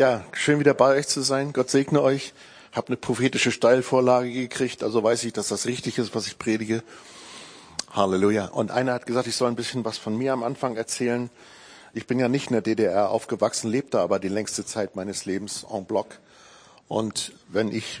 [0.00, 1.52] Ja, schön wieder bei euch zu sein.
[1.52, 2.32] Gott segne euch.
[2.72, 6.82] Hab eine prophetische Steilvorlage gekriegt, also weiß ich, dass das richtig ist, was ich predige.
[7.90, 8.46] Halleluja.
[8.46, 11.28] Und einer hat gesagt, ich soll ein bisschen was von mir am Anfang erzählen.
[11.92, 15.66] Ich bin ja nicht in der DDR aufgewachsen, lebte aber die längste Zeit meines Lebens
[15.70, 16.18] en bloc.
[16.88, 18.00] Und wenn ich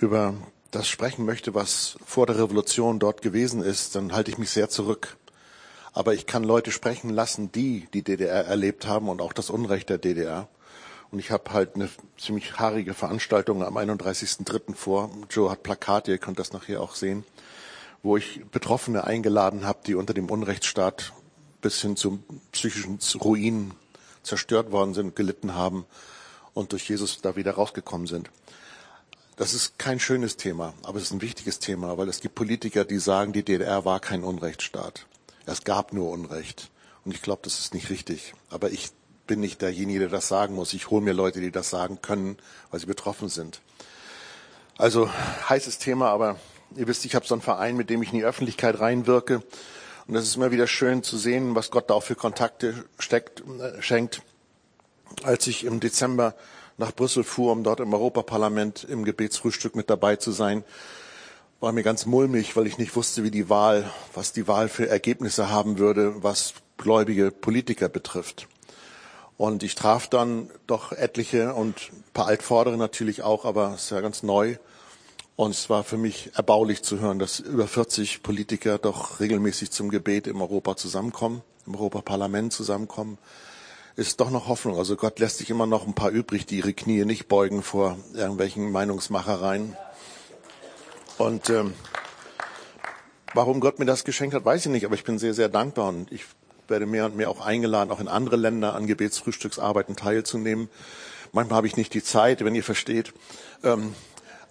[0.00, 0.32] über
[0.70, 4.70] das sprechen möchte, was vor der Revolution dort gewesen ist, dann halte ich mich sehr
[4.70, 5.18] zurück.
[5.92, 9.90] Aber ich kann Leute sprechen lassen, die die DDR erlebt haben und auch das Unrecht
[9.90, 10.48] der DDR.
[11.10, 11.88] Und ich habe halt eine
[12.18, 14.74] ziemlich haarige Veranstaltung am 31.03.
[14.74, 15.10] vor.
[15.30, 17.24] Joe hat Plakate, ihr könnt das nachher auch sehen,
[18.02, 21.12] wo ich Betroffene eingeladen habe, die unter dem Unrechtsstaat
[21.60, 23.72] bis hin zum psychischen Ruin
[24.22, 25.86] zerstört worden sind, gelitten haben
[26.54, 28.30] und durch Jesus da wieder rausgekommen sind.
[29.36, 32.84] Das ist kein schönes Thema, aber es ist ein wichtiges Thema, weil es gibt Politiker,
[32.84, 35.06] die sagen, die DDR war kein Unrechtsstaat.
[35.44, 36.70] Es gab nur Unrecht.
[37.04, 38.34] Und ich glaube, das ist nicht richtig.
[38.50, 38.90] Aber ich
[39.26, 40.72] bin nicht derjenige, der das sagen muss.
[40.72, 42.36] Ich hole mir Leute, die das sagen können,
[42.70, 43.60] weil sie betroffen sind.
[44.78, 45.10] Also
[45.48, 46.36] heißes Thema, aber
[46.76, 49.42] ihr wisst, ich habe so einen Verein, mit dem ich in die Öffentlichkeit reinwirke.
[50.06, 53.42] Und es ist immer wieder schön zu sehen, was Gott da auch für Kontakte steckt,
[53.60, 54.22] äh, schenkt.
[55.22, 56.34] Als ich im Dezember
[56.78, 60.62] nach Brüssel fuhr, um dort im Europaparlament im Gebetsfrühstück mit dabei zu sein,
[61.60, 64.88] war mir ganz mulmig, weil ich nicht wusste, wie die Wahl, was die Wahl für
[64.88, 68.46] Ergebnisse haben würde, was gläubige Politiker betrifft.
[69.38, 73.90] Und ich traf dann doch etliche und ein paar Altvordere natürlich auch, aber es ist
[73.90, 74.56] ja ganz neu.
[75.36, 79.90] Und es war für mich erbaulich zu hören, dass über 40 Politiker doch regelmäßig zum
[79.90, 83.18] Gebet im Europa zusammenkommen, im Europaparlament zusammenkommen.
[83.96, 84.78] Ist doch noch Hoffnung.
[84.78, 87.98] Also Gott lässt sich immer noch ein paar übrig, die ihre Knie nicht beugen vor
[88.14, 89.76] irgendwelchen Meinungsmachereien.
[91.18, 91.74] Und ähm,
[93.34, 95.88] warum Gott mir das geschenkt hat, weiß ich nicht, aber ich bin sehr, sehr dankbar
[95.88, 96.24] und ich
[96.68, 100.68] werde mehr und mehr auch eingeladen, auch in andere Länder an Gebetsfrühstücksarbeiten teilzunehmen.
[101.32, 103.12] Manchmal habe ich nicht die Zeit, wenn ihr versteht.
[103.62, 103.94] Ähm,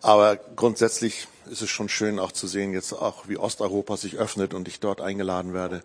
[0.01, 4.53] aber grundsätzlich ist es schon schön auch zu sehen, jetzt auch wie Osteuropa sich öffnet
[4.53, 5.81] und ich dort eingeladen werde.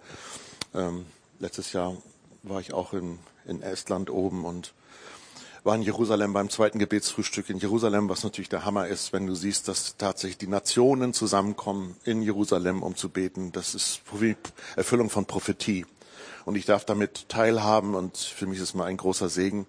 [0.74, 1.06] Ähm,
[1.38, 1.96] letztes Jahr
[2.42, 4.74] war ich auch in, in Estland oben und
[5.64, 9.34] war in Jerusalem beim zweiten Gebetsfrühstück in Jerusalem, was natürlich der Hammer ist, wenn du
[9.34, 13.52] siehst, dass tatsächlich die Nationen zusammenkommen in Jerusalem, um zu beten.
[13.52, 14.00] Das ist
[14.76, 15.84] Erfüllung von Prophetie
[16.44, 19.66] und ich darf damit teilhaben und für mich ist es mal ein großer Segen.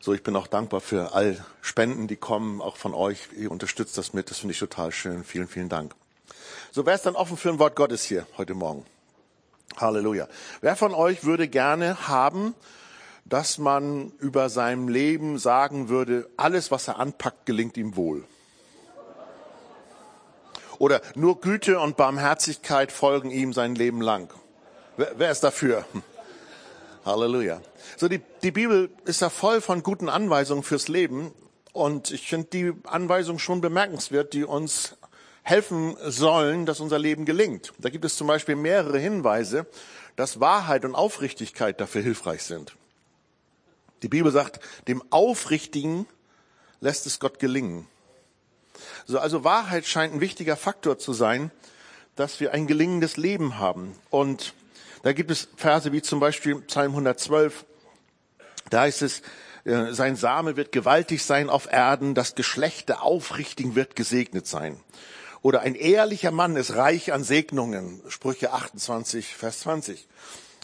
[0.00, 3.28] So, ich bin auch dankbar für all Spenden, die kommen, auch von euch.
[3.36, 5.24] Ihr unterstützt das mit, das finde ich total schön.
[5.24, 5.94] Vielen, vielen Dank.
[6.72, 8.86] So, wer ist dann offen für ein Wort Gottes hier heute Morgen?
[9.76, 10.28] Halleluja.
[10.60, 12.54] Wer von euch würde gerne haben,
[13.24, 18.24] dass man über sein Leben sagen würde, alles, was er anpackt, gelingt ihm wohl?
[20.78, 24.32] Oder nur Güte und Barmherzigkeit folgen ihm sein Leben lang?
[25.00, 25.86] Wer, wer ist dafür?
[27.06, 27.62] Halleluja.
[27.96, 31.32] So, die, die Bibel ist ja voll von guten Anweisungen fürs Leben.
[31.72, 34.98] Und ich finde die Anweisung schon bemerkenswert, die uns
[35.42, 37.72] helfen sollen, dass unser Leben gelingt.
[37.78, 39.66] Da gibt es zum Beispiel mehrere Hinweise,
[40.16, 42.76] dass Wahrheit und Aufrichtigkeit dafür hilfreich sind.
[44.02, 46.06] Die Bibel sagt, dem Aufrichtigen
[46.80, 47.88] lässt es Gott gelingen.
[49.06, 51.50] So, also Wahrheit scheint ein wichtiger Faktor zu sein,
[52.16, 53.96] dass wir ein gelingendes Leben haben.
[54.10, 54.52] Und
[55.02, 57.64] da gibt es Verse wie zum Beispiel Psalm 112.
[58.68, 59.22] Da heißt es,
[59.64, 64.80] äh, sein Same wird gewaltig sein auf Erden, das Geschlecht der Aufrichtigen wird gesegnet sein.
[65.42, 68.02] Oder ein ehrlicher Mann ist reich an Segnungen.
[68.08, 70.06] Sprüche 28, Vers 20.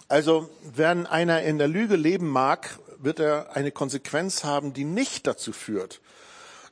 [0.09, 5.27] Also, wenn einer in der Lüge leben mag, wird er eine Konsequenz haben, die nicht
[5.27, 6.01] dazu führt,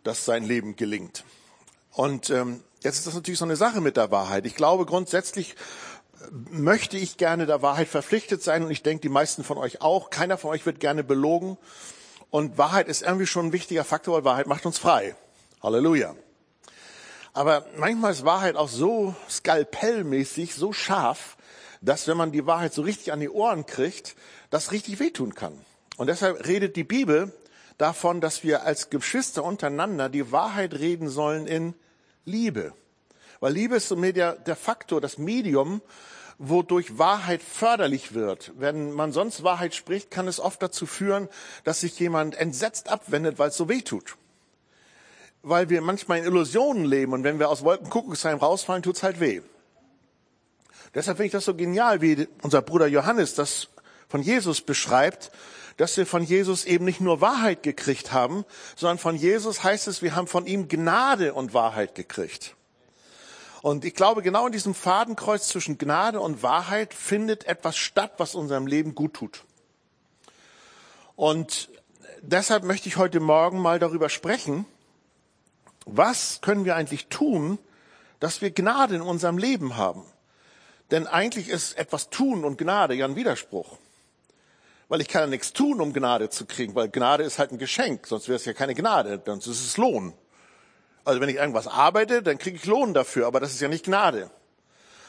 [0.03, 1.25] dass sein Leben gelingt.
[1.93, 4.47] Und ähm, jetzt ist das natürlich so eine Sache mit der Wahrheit.
[4.47, 5.57] Ich glaube grundsätzlich
[6.51, 10.11] möchte ich gerne der Wahrheit verpflichtet sein und ich denke, die meisten von euch auch.
[10.11, 11.57] Keiner von euch wird gerne belogen.
[12.31, 15.15] Und Wahrheit ist irgendwie schon ein wichtiger Faktor, weil Wahrheit macht uns frei.
[15.63, 16.15] Halleluja.
[17.33, 21.37] Aber manchmal ist Wahrheit auch so skalpellmäßig, so scharf,
[21.81, 24.15] dass wenn man die Wahrheit so richtig an die Ohren kriegt,
[24.51, 25.59] das richtig wehtun kann.
[25.97, 27.33] Und deshalb redet die Bibel
[27.79, 31.75] davon, dass wir als Geschwister untereinander die Wahrheit reden sollen in
[32.25, 32.73] Liebe.
[33.41, 35.83] Weil Liebe ist so der, der Faktor, das Medium,
[36.39, 38.53] wodurch Wahrheit förderlich wird.
[38.57, 41.29] Wenn man sonst Wahrheit spricht, kann es oft dazu führen,
[41.65, 44.17] dass sich jemand entsetzt abwendet, weil es so weh tut.
[45.43, 49.43] Weil wir manchmal in Illusionen leben und wenn wir aus Wolkenkuckucksheim rausfallen, tut's halt weh.
[50.95, 53.69] Deshalb finde ich das so genial, wie unser Bruder Johannes das
[54.09, 55.33] von Jesus beschreibt,
[55.77, 58.45] dass wir von Jesus eben nicht nur Wahrheit gekriegt haben,
[58.77, 62.55] sondern von Jesus heißt es, wir haben von ihm Gnade und Wahrheit gekriegt.
[63.65, 68.35] Und ich glaube, genau in diesem Fadenkreuz zwischen Gnade und Wahrheit findet etwas statt, was
[68.35, 69.45] unserem Leben gut tut.
[71.17, 71.71] Und
[72.21, 74.67] deshalb möchte ich heute Morgen mal darüber sprechen,
[75.87, 77.59] was können wir eigentlich tun,
[78.21, 80.05] dass wir Gnade in unserem Leben haben.
[80.91, 83.79] Denn eigentlich ist etwas tun und Gnade ja ein Widerspruch.
[84.89, 87.59] Weil ich kann ja nichts tun, um Gnade zu kriegen, weil Gnade ist halt ein
[87.59, 90.13] Geschenk, sonst wäre es ja keine Gnade, sonst ist es Lohn.
[91.05, 93.85] Also wenn ich irgendwas arbeite, dann kriege ich Lohn dafür, aber das ist ja nicht
[93.85, 94.31] Gnade.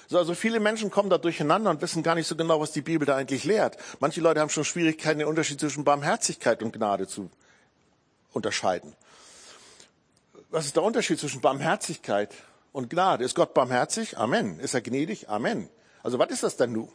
[0.08, 2.82] So, also viele Menschen kommen da durcheinander und wissen gar nicht so genau, was die
[2.82, 3.78] Bibel da eigentlich lehrt.
[4.00, 7.32] Manche Leute haben schon Schwierigkeiten, den Unterschied zwischen Barmherzigkeit und Gnade zu
[8.32, 8.94] unterscheiden.
[10.52, 12.34] Was ist der Unterschied zwischen Barmherzigkeit
[12.72, 13.24] und Gnade?
[13.24, 14.18] Ist Gott barmherzig?
[14.18, 14.60] Amen.
[14.60, 15.30] Ist er gnädig?
[15.30, 15.70] Amen.
[16.04, 16.92] Also was ist das denn nun?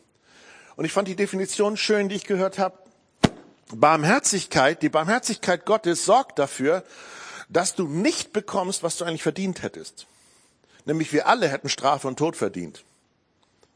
[0.76, 2.78] Und ich fand die Definition schön, die ich gehört habe.
[3.74, 6.84] Barmherzigkeit, die Barmherzigkeit Gottes sorgt dafür,
[7.50, 10.06] dass du nicht bekommst, was du eigentlich verdient hättest.
[10.86, 12.84] Nämlich wir alle hätten Strafe und Tod verdient.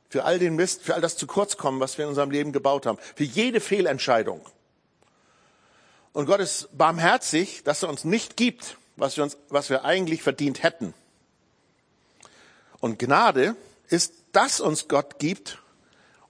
[0.08, 2.52] Für all den Mist, für all das zu kurz kommen, was wir in unserem Leben
[2.52, 2.98] gebaut haben.
[3.16, 4.40] Für jede Fehlentscheidung.
[6.12, 10.22] Und Gott ist barmherzig, dass er uns nicht gibt, was wir, uns, was wir eigentlich
[10.22, 10.94] verdient hätten.
[12.78, 13.56] Und Gnade
[13.88, 15.58] ist, dass uns Gott gibt,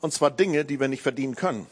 [0.01, 1.67] und zwar Dinge, die wir nicht verdienen können.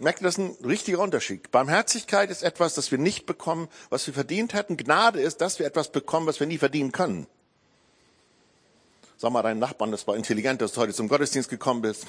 [0.00, 1.50] Merkt ihr, das ist ein richtiger Unterschied.
[1.50, 4.78] Barmherzigkeit ist etwas, das wir nicht bekommen, was wir verdient hätten.
[4.78, 7.26] Gnade ist, dass wir etwas bekommen, was wir nie verdienen können.
[9.18, 12.06] Sag mal deinem Nachbarn, das war intelligent, dass du heute zum Gottesdienst gekommen bist.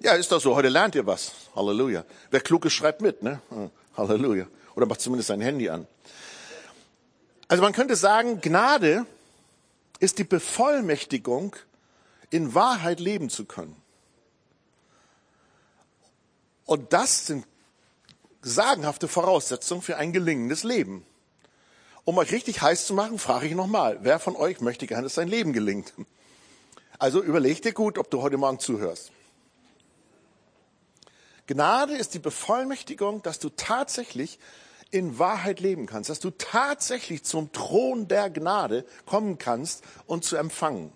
[0.00, 0.56] Ja, ist doch so.
[0.56, 1.30] Heute lernt ihr was.
[1.54, 2.04] Halleluja.
[2.30, 3.40] Wer klug ist, schreibt mit, ne?
[3.96, 4.48] Halleluja.
[4.74, 5.86] Oder macht zumindest sein Handy an.
[7.46, 9.06] Also man könnte sagen, Gnade
[10.00, 11.54] ist die Bevollmächtigung,
[12.30, 13.76] in Wahrheit leben zu können.
[16.66, 17.46] Und das sind
[18.42, 21.04] sagenhafte Voraussetzungen für ein gelingendes Leben.
[22.04, 25.14] Um euch richtig heiß zu machen, frage ich nochmal, wer von euch möchte gerne, dass
[25.14, 25.94] sein Leben gelingt?
[26.98, 29.10] Also überleg dir gut, ob du heute Morgen zuhörst.
[31.46, 34.38] Gnade ist die Bevollmächtigung, dass du tatsächlich
[34.90, 40.36] in Wahrheit leben kannst, dass du tatsächlich zum Thron der Gnade kommen kannst und zu
[40.36, 40.92] empfangen.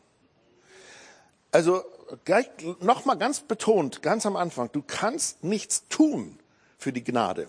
[1.50, 1.82] Also
[2.24, 2.48] gleich
[2.80, 6.38] nochmal ganz betont, ganz am Anfang, du kannst nichts tun
[6.78, 7.48] für die Gnade.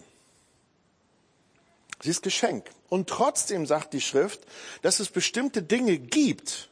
[2.01, 2.69] Sie ist Geschenk.
[2.89, 4.41] Und trotzdem sagt die Schrift,
[4.81, 6.69] dass es bestimmte Dinge gibt,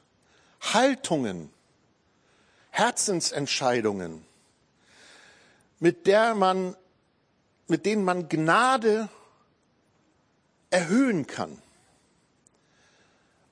[0.62, 1.52] Haltungen,
[2.72, 4.26] Herzensentscheidungen,
[5.80, 6.76] mit der man,
[7.68, 9.10] mit denen man Gnade
[10.70, 11.62] erhöhen kann.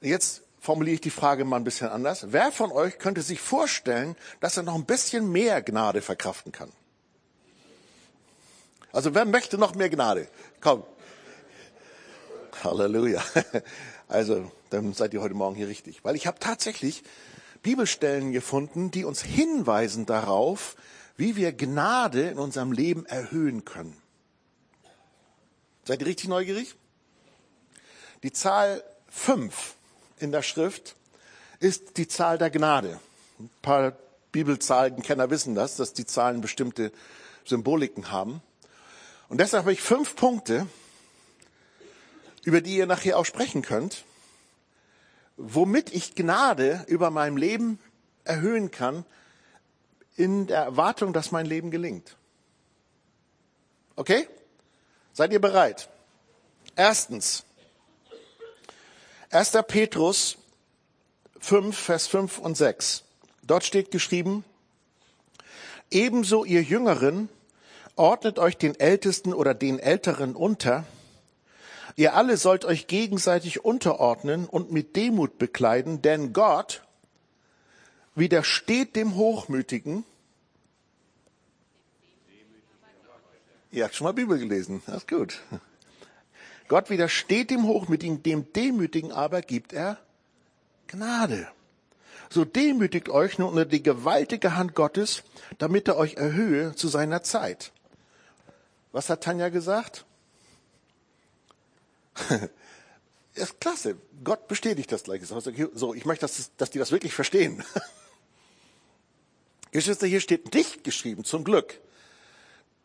[0.01, 2.31] Jetzt formuliere ich die Frage mal ein bisschen anders.
[2.31, 6.71] Wer von euch könnte sich vorstellen, dass er noch ein bisschen mehr Gnade verkraften kann?
[8.91, 10.27] Also wer möchte noch mehr Gnade?
[10.59, 10.83] Komm.
[12.63, 13.23] Halleluja.
[14.07, 16.03] Also, dann seid ihr heute Morgen hier richtig.
[16.05, 17.01] Weil ich habe tatsächlich
[17.63, 20.75] Bibelstellen gefunden, die uns hinweisen darauf,
[21.17, 23.97] wie wir Gnade in unserem Leben erhöhen können.
[25.85, 26.75] Seid ihr richtig neugierig?
[28.21, 29.74] Die Zahl fünf
[30.19, 30.95] in der Schrift
[31.59, 32.99] ist die Zahl der Gnade.
[33.39, 33.93] Ein paar
[34.31, 36.91] Bibelzahlenkenner wissen das, dass die Zahlen bestimmte
[37.45, 38.41] Symboliken haben.
[39.29, 40.67] Und deshalb habe ich fünf Punkte,
[42.43, 44.03] über die ihr nachher auch sprechen könnt,
[45.37, 47.79] womit ich Gnade über meinem Leben
[48.23, 49.05] erhöhen kann,
[50.15, 52.15] in der Erwartung, dass mein Leben gelingt.
[53.95, 54.27] Okay?
[55.13, 55.89] Seid ihr bereit?
[56.75, 57.43] Erstens,
[59.31, 59.51] 1.
[59.67, 60.37] Petrus
[61.39, 63.03] 5, Vers 5 und 6.
[63.43, 64.43] Dort steht geschrieben,
[65.91, 67.29] ebenso ihr Jüngeren
[67.95, 70.85] ordnet euch den Ältesten oder den Älteren unter.
[71.95, 76.83] Ihr alle sollt euch gegenseitig unterordnen und mit Demut bekleiden, denn Gott
[78.15, 80.03] widersteht dem Hochmütigen.
[83.71, 85.41] Ihr habt schon mal Bibel gelesen, das ist gut.
[86.67, 89.99] Gott widersteht dem Hochmütigen, dem Demütigen aber gibt er
[90.87, 91.47] Gnade.
[92.29, 95.23] So demütigt euch nun unter die gewaltige Hand Gottes,
[95.57, 97.71] damit er euch erhöhe zu seiner Zeit.
[98.91, 100.05] Was hat Tanja gesagt?
[103.35, 103.97] ist klasse.
[104.23, 105.21] Gott bestätigt das gleich.
[105.25, 107.63] So, ich möchte, dass, dass die das wirklich verstehen.
[109.71, 111.79] Geschwister, hier steht nicht geschrieben, zum Glück,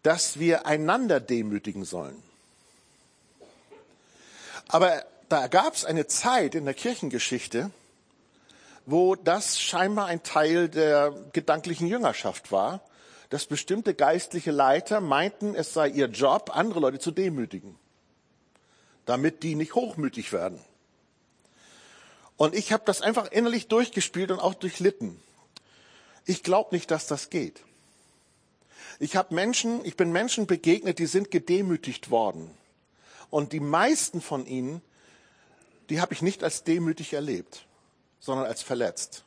[0.02, 2.20] dass wir einander demütigen sollen.
[4.72, 7.72] Aber da gab es eine Zeit in der Kirchengeschichte,
[8.86, 12.80] wo das scheinbar ein Teil der gedanklichen Jüngerschaft war,
[13.30, 17.76] dass bestimmte geistliche Leiter meinten, es sei ihr Job, andere Leute zu demütigen,
[19.06, 20.60] damit die nicht hochmütig werden.
[22.36, 25.20] Und ich habe das einfach innerlich durchgespielt und auch durchlitten.
[26.26, 27.60] Ich glaube nicht, dass das geht.
[29.00, 32.56] Ich habe Menschen, ich bin Menschen begegnet, die sind gedemütigt worden.
[33.30, 34.82] Und die meisten von ihnen,
[35.88, 37.66] die habe ich nicht als demütig erlebt,
[38.18, 39.24] sondern als verletzt.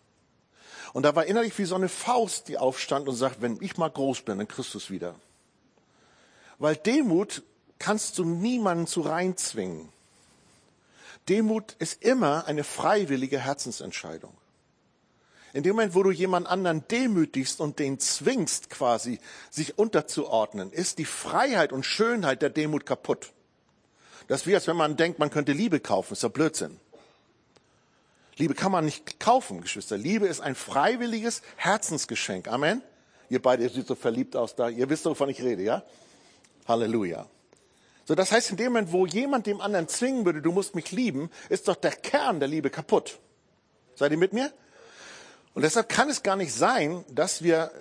[0.94, 3.90] Und da war innerlich wie so eine Faust, die aufstand und sagt, wenn ich mal
[3.90, 5.16] groß bin, dann Christus wieder.
[6.60, 7.44] Weil Demut
[7.80, 9.90] kannst du niemanden zu reinzwingen.
[11.30, 14.34] Demut ist immer eine freiwillige Herzensentscheidung.
[15.54, 19.20] In dem Moment, wo du jemand anderen demütigst und den zwingst quasi,
[19.52, 23.32] sich unterzuordnen, ist die Freiheit und Schönheit der Demut kaputt.
[24.28, 26.10] Das ist wie, als wenn man denkt, man könnte Liebe kaufen.
[26.10, 26.80] Das ist ja Blödsinn.
[28.38, 29.98] Liebe kann man nicht kaufen, Geschwister.
[29.98, 32.48] Liebe ist ein freiwilliges Herzensgeschenk.
[32.48, 32.82] Amen.
[33.30, 34.70] Ihr beide, ihr seht so verliebt aus da.
[34.70, 35.84] Ihr wisst, wovon ich rede, ja?
[36.68, 37.28] Halleluja.
[38.06, 40.92] So, das heißt, in dem Moment, wo jemand dem anderen zwingen würde, du musst mich
[40.92, 43.20] lieben, ist doch der Kern der Liebe kaputt.
[43.96, 44.52] Seid ihr mit mir?
[45.54, 47.72] Und deshalb kann es gar nicht sein, dass wir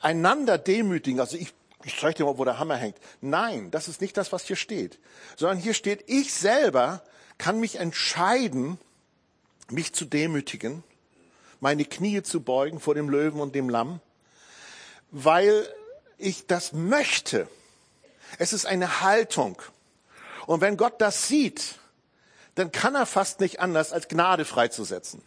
[0.00, 1.18] einander demütigen.
[1.18, 1.54] Also ich,
[1.84, 2.96] ich zeige dir mal, wo der Hammer hängt.
[3.20, 4.98] Nein, das ist nicht das, was hier steht.
[5.36, 7.02] Sondern hier steht, ich selber
[7.38, 8.78] kann mich entscheiden,
[9.70, 10.84] mich zu demütigen,
[11.60, 14.00] meine Knie zu beugen vor dem Löwen und dem Lamm,
[15.10, 15.66] weil
[16.18, 17.48] ich das möchte.
[18.38, 19.60] Es ist eine Haltung.
[20.46, 21.76] Und wenn Gott das sieht,
[22.54, 25.22] dann kann er fast nicht anders, als Gnade freizusetzen.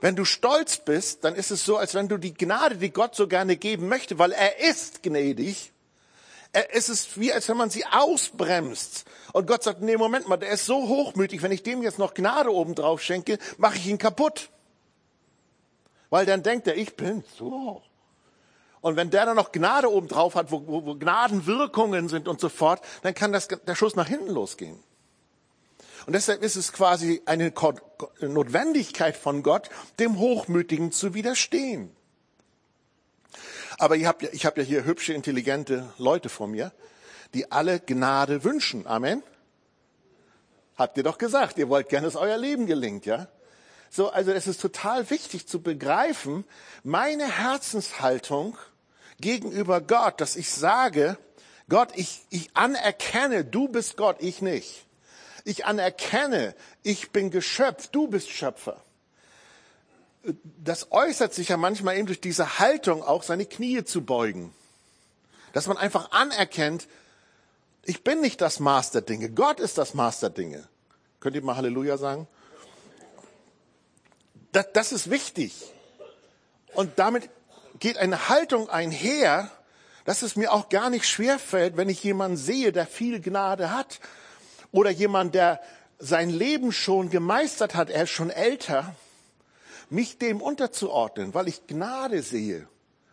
[0.00, 3.14] Wenn du stolz bist, dann ist es so, als wenn du die Gnade, die Gott
[3.14, 5.72] so gerne geben möchte, weil er ist gnädig,
[6.52, 9.04] es ist wie, als wenn man sie ausbremst.
[9.32, 12.14] Und Gott sagt, nee, Moment mal, der ist so hochmütig, wenn ich dem jetzt noch
[12.14, 14.50] Gnade obendrauf schenke, mache ich ihn kaputt.
[16.08, 17.82] Weil dann denkt er, ich bin so
[18.80, 22.40] und wenn der dann noch Gnade oben drauf hat, wo, wo, wo Gnadenwirkungen sind und
[22.40, 24.82] so fort, dann kann das, der Schuss nach hinten losgehen.
[26.06, 27.52] Und deshalb ist es quasi eine
[28.20, 31.94] Notwendigkeit von Gott, dem Hochmütigen zu widerstehen.
[33.78, 36.72] Aber ich habe ja, ich hab ja hier hübsche, intelligente Leute vor mir,
[37.34, 38.86] die alle Gnade wünschen.
[38.86, 39.22] Amen.
[40.76, 43.28] Habt ihr doch gesagt, ihr wollt gerne, dass euer Leben gelingt, ja?
[43.90, 46.44] So, also es ist total wichtig zu begreifen,
[46.84, 48.56] meine Herzenshaltung
[49.20, 51.18] gegenüber Gott, dass ich sage,
[51.68, 54.86] Gott, ich, ich anerkenne, du bist Gott, ich nicht.
[55.44, 58.82] Ich anerkenne, ich bin Geschöpf, du bist Schöpfer.
[60.62, 64.54] Das äußert sich ja manchmal eben durch diese Haltung auch, seine Knie zu beugen.
[65.52, 66.86] Dass man einfach anerkennt,
[67.84, 70.68] ich bin nicht das Maß der Dinge, Gott ist das Maß der Dinge.
[71.20, 72.28] Könnt ihr mal Halleluja sagen?
[74.52, 75.54] Das, das ist wichtig.
[76.74, 77.30] Und damit
[77.78, 79.50] geht eine Haltung einher,
[80.04, 84.00] dass es mir auch gar nicht schwerfällt, wenn ich jemanden sehe, der viel Gnade hat
[84.72, 85.60] oder jemand, der
[85.98, 88.94] sein Leben schon gemeistert hat, er ist schon älter,
[89.90, 92.68] mich dem unterzuordnen, weil ich Gnade sehe.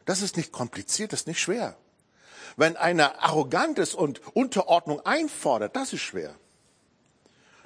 [0.05, 1.75] Das ist nicht kompliziert, das ist nicht schwer.
[2.55, 6.33] Wenn einer arrogant ist und Unterordnung einfordert, das ist schwer.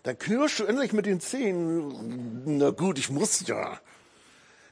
[0.04, 3.80] Dann knirschst du endlich mit den Zähnen, na gut, ich muss ja.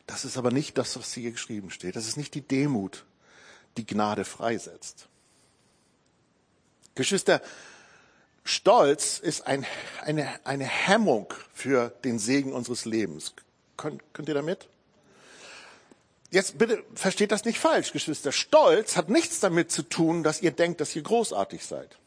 [0.08, 1.96] Das ist aber nicht das, was hier geschrieben steht.
[1.96, 3.06] Das ist nicht die Demut,
[3.78, 5.08] die Gnade freisetzt.
[6.96, 7.42] Geschwister,
[8.50, 9.64] Stolz ist ein,
[10.02, 13.34] eine, eine Hemmung für den Segen unseres Lebens.
[13.78, 14.68] Könnt, könnt ihr damit?
[16.32, 18.32] Jetzt bitte versteht das nicht falsch, Geschwister.
[18.32, 21.98] Stolz hat nichts damit zu tun, dass ihr denkt, dass ihr großartig seid.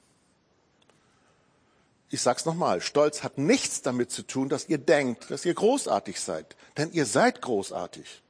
[2.11, 6.21] Ich sag's nochmal, Stolz hat nichts damit zu tun, dass ihr denkt, dass ihr großartig
[6.21, 6.57] seid.
[6.77, 8.21] Denn ihr seid großartig.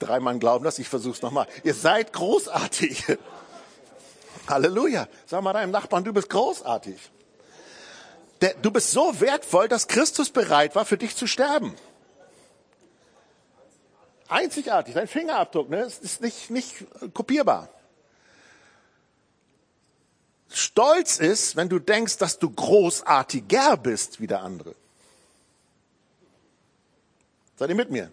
[0.00, 1.48] Drei Mann glauben das, ich versuch's nochmal.
[1.64, 3.04] Ihr seid großartig.
[4.48, 5.08] Halleluja.
[5.26, 6.98] Sag mal deinem Nachbarn, du bist großartig.
[8.62, 11.74] Du bist so wertvoll, dass Christus bereit war, für dich zu sterben.
[14.28, 15.80] Einzigartig, dein Fingerabdruck, ne?
[15.80, 16.84] Es ist nicht, nicht
[17.14, 17.68] kopierbar.
[20.50, 24.74] Stolz ist, wenn du denkst, dass du großartiger bist wie der andere.
[27.56, 28.12] Seid ihr mit mir?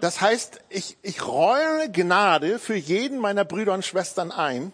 [0.00, 4.72] Das heißt, ich, ich räume Gnade für jeden meiner Brüder und Schwestern ein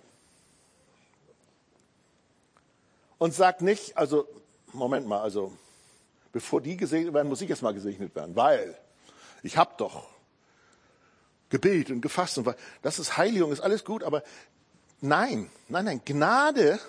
[3.19, 4.27] und sag nicht, also,
[4.73, 5.53] Moment mal, also,
[6.33, 8.77] bevor die gesegnet werden, muss ich jetzt mal gesegnet werden, weil
[9.43, 10.09] ich hab doch
[11.49, 14.23] gebetet und gefasst und das ist Heiligung, ist alles gut, aber
[15.05, 16.01] Nein, nein, nein.
[16.03, 16.81] Gnade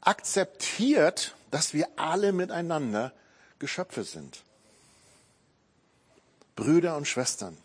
[0.00, 3.12] akzeptiert, dass wir alle miteinander
[3.60, 4.42] Geschöpfe sind.
[6.58, 7.56] Brüder und Schwestern.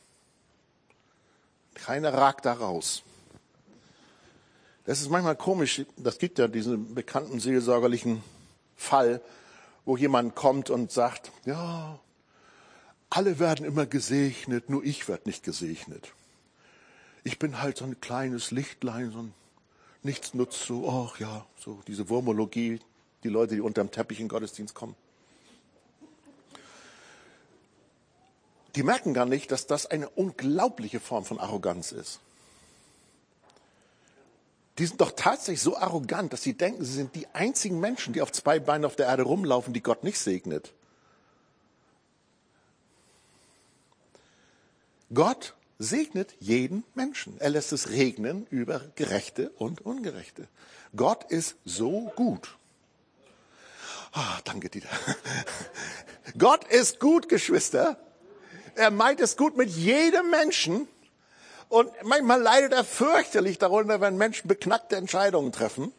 [1.73, 3.01] Keiner ragt da raus.
[4.85, 5.83] Das ist manchmal komisch.
[5.97, 8.21] Das gibt ja diesen bekannten seelsorgerlichen
[8.75, 9.19] Fall,
[9.83, 11.99] wo jemand kommt und sagt, ja,
[13.09, 16.13] alle werden immer gesegnet, nur ich werde nicht gesegnet.
[17.23, 19.33] Ich bin halt so ein kleines Lichtlein, so ein
[20.03, 22.79] nichts nutzt, so, ach ja, so diese Wurmologie,
[23.23, 24.95] die Leute, die unterm Teppich in Gottesdienst kommen.
[28.75, 32.19] Die merken gar nicht, dass das eine unglaubliche Form von Arroganz ist.
[34.79, 38.21] Die sind doch tatsächlich so arrogant, dass sie denken, sie sind die einzigen Menschen, die
[38.23, 40.73] auf zwei Beinen auf der Erde rumlaufen, die Gott nicht segnet.
[45.13, 47.39] Gott segnet jeden Menschen.
[47.39, 50.47] Er lässt es regnen über Gerechte und Ungerechte.
[50.95, 52.57] Gott ist so gut.
[54.11, 54.89] Ah, danke, Dieter.
[56.37, 57.97] Gott ist gut, Geschwister.
[58.75, 60.87] Er meint es gut mit jedem Menschen.
[61.69, 65.91] Und manchmal leidet er fürchterlich darunter, wenn Menschen beknackte Entscheidungen treffen,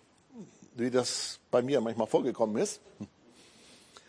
[0.75, 2.81] wie das bei mir manchmal vorgekommen ist.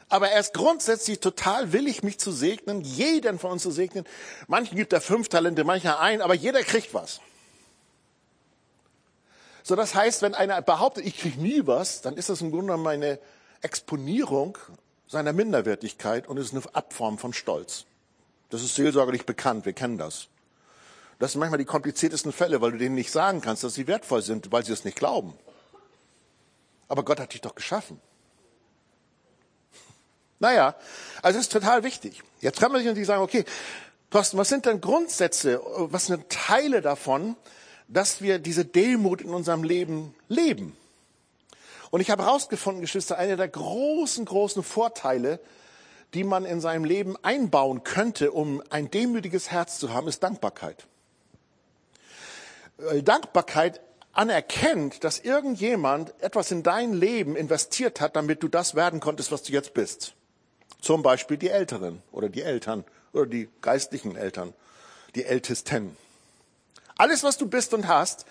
[0.09, 4.05] Aber er ist grundsätzlich total willig, mich zu segnen, jeden von uns zu segnen.
[4.47, 7.19] Manchen gibt er fünf Talente, mancher ein, aber jeder kriegt was.
[9.63, 12.67] So, das heißt, wenn einer behauptet, ich kriege nie was, dann ist das im Grunde
[12.67, 13.19] genommen eine
[13.63, 14.59] Exponierung
[15.07, 17.85] seiner Minderwertigkeit und ist eine Abform von Stolz.
[18.49, 20.27] Das ist seelsorgerlich bekannt, wir kennen das.
[21.19, 24.21] Das sind manchmal die kompliziertesten Fälle, weil du denen nicht sagen kannst, dass sie wertvoll
[24.21, 25.33] sind, weil sie es nicht glauben.
[26.87, 27.99] Aber Gott hat dich doch geschaffen.
[30.37, 30.75] Naja,
[31.21, 32.21] also das ist total wichtig.
[32.41, 33.45] Jetzt kann man sich natürlich sagen, okay,
[34.09, 37.37] Thorsten, was sind denn Grundsätze, was sind Teile davon,
[37.87, 40.75] dass wir diese Demut in unserem Leben leben?
[41.89, 45.39] Und ich habe herausgefunden, Geschwister, einer der großen, großen Vorteile,
[46.15, 50.87] die man in seinem Leben einbauen könnte, um ein demütiges Herz zu haben, ist Dankbarkeit.
[53.03, 53.81] Dankbarkeit
[54.13, 59.43] anerkennt, dass irgendjemand etwas in dein Leben investiert hat, damit du das werden konntest, was
[59.43, 60.13] du jetzt bist.
[60.81, 64.53] Zum Beispiel die Älteren oder die Eltern oder die geistlichen Eltern,
[65.15, 65.97] die Ältesten.
[66.97, 68.25] Alles, was du bist und hast,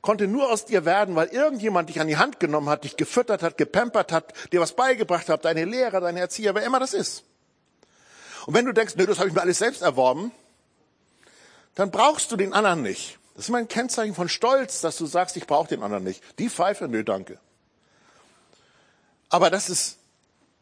[0.00, 3.42] konnte nur aus dir werden, weil irgendjemand dich an die Hand genommen hat, dich gefüttert
[3.42, 7.24] hat, gepampert hat, dir was beigebracht hat, deine Lehrer, deine Erzieher, wer immer das ist.
[8.48, 10.32] Und wenn du denkst, nee, das habe ich mir alles selbst erworben,
[11.74, 13.18] dann brauchst du den anderen nicht.
[13.34, 16.22] Das ist mein Kennzeichen von Stolz, dass du sagst, ich brauche den anderen nicht.
[16.38, 17.38] Die Pfeife, nö, danke.
[19.28, 19.98] Aber das ist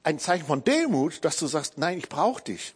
[0.03, 2.75] ein Zeichen von Demut, dass du sagst, nein, ich brauche dich.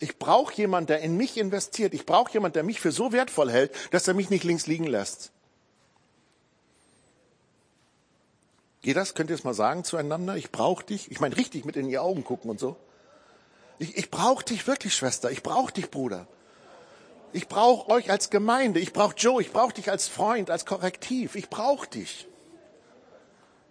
[0.00, 1.92] Ich brauche jemanden, der in mich investiert.
[1.92, 4.86] Ich brauche jemanden, der mich für so wertvoll hält, dass er mich nicht links liegen
[4.86, 5.32] lässt.
[8.80, 9.12] Geht das?
[9.12, 10.36] Könnt ihr es mal sagen zueinander?
[10.36, 11.10] Ich brauche dich.
[11.10, 12.78] Ich meine, richtig mit in die Augen gucken und so.
[13.82, 15.32] Ich, ich brauche dich wirklich, Schwester.
[15.32, 16.28] Ich brauche dich, Bruder.
[17.32, 18.78] Ich brauche euch als Gemeinde.
[18.78, 19.42] Ich brauche Joe.
[19.42, 21.34] Ich brauche dich als Freund, als Korrektiv.
[21.34, 22.28] Ich brauche dich.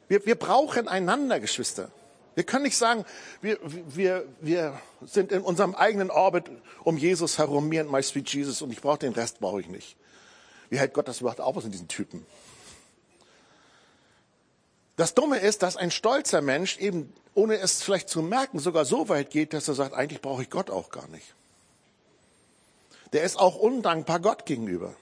[0.10, 1.92] Wir, wir brauchen einander, Geschwister.
[2.36, 3.06] Wir können nicht sagen,
[3.42, 6.52] wir, wir, wir sind in unserem eigenen Orbit
[6.84, 9.70] um Jesus herum, me and my sweet Jesus, und ich brauche den Rest, brauche ich
[9.70, 9.96] nicht.
[10.70, 12.26] Wie hält Gott das überhaupt auf in diesen Typen?
[14.96, 19.10] Das Dumme ist, dass ein stolzer Mensch eben, ohne es vielleicht zu merken, sogar so
[19.10, 21.34] weit geht, dass er sagt, eigentlich brauche ich Gott auch gar nicht.
[23.14, 24.94] Der ist auch undankbar Gott gegenüber.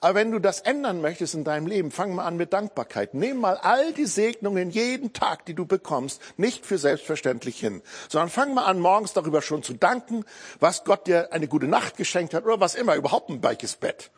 [0.00, 3.14] Aber wenn du das ändern möchtest in deinem Leben, fang mal an mit Dankbarkeit.
[3.14, 8.28] Nimm mal all die Segnungen jeden Tag, die du bekommst, nicht für selbstverständlich hin, sondern
[8.28, 10.24] fang mal an, morgens darüber schon zu danken,
[10.60, 14.10] was Gott dir eine gute Nacht geschenkt hat oder was immer, überhaupt ein weiches Bett.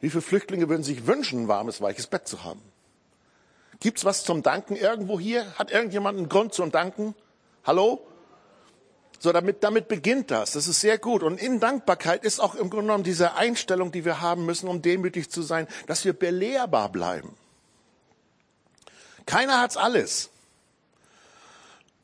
[0.00, 2.62] Wie viele Flüchtlinge würden sich wünschen, ein warmes, weiches Bett zu haben?
[3.80, 5.46] Gibt's was zum Danken irgendwo hier?
[5.54, 7.14] Hat irgendjemand einen Grund zum Danken?
[7.64, 8.04] Hallo?
[9.20, 10.52] So, damit, damit beginnt das.
[10.52, 11.22] Das ist sehr gut.
[11.22, 14.80] Und in Dankbarkeit ist auch im Grunde genommen diese Einstellung, die wir haben müssen, um
[14.80, 17.36] demütig zu sein, dass wir belehrbar bleiben.
[19.26, 20.30] Keiner hat's alles.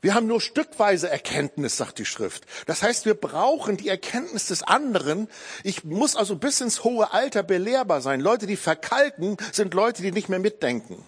[0.03, 2.45] Wir haben nur stückweise Erkenntnis, sagt die Schrift.
[2.67, 5.29] Das heißt, wir brauchen die Erkenntnis des anderen.
[5.63, 8.21] Ich muss also bis ins hohe Alter belehrbar sein.
[8.21, 11.03] Leute, die verkalken, sind Leute, die nicht mehr mitdenken.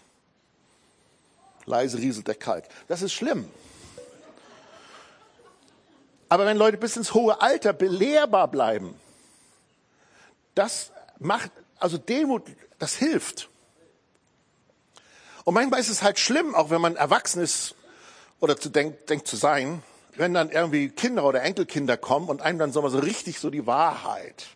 [1.67, 2.65] Leise rieselt der Kalk.
[2.89, 3.49] Das ist schlimm.
[6.29, 8.99] Aber wenn Leute bis ins hohe Alter belehrbar bleiben,
[10.55, 12.43] das macht, also Demut,
[12.79, 13.49] das hilft.
[15.45, 17.75] Und manchmal ist es halt schlimm, auch wenn man erwachsen ist
[18.41, 19.83] oder zu denkt, denkt zu sein,
[20.17, 23.51] wenn dann irgendwie Kinder oder Enkelkinder kommen und einem dann so mal so richtig so
[23.51, 24.47] die Wahrheit.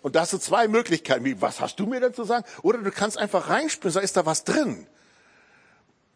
[0.00, 2.44] Und da hast du zwei Möglichkeiten, wie, was hast du mir denn zu sagen?
[2.62, 4.86] Oder du kannst einfach reinspringen, so ist da was drin.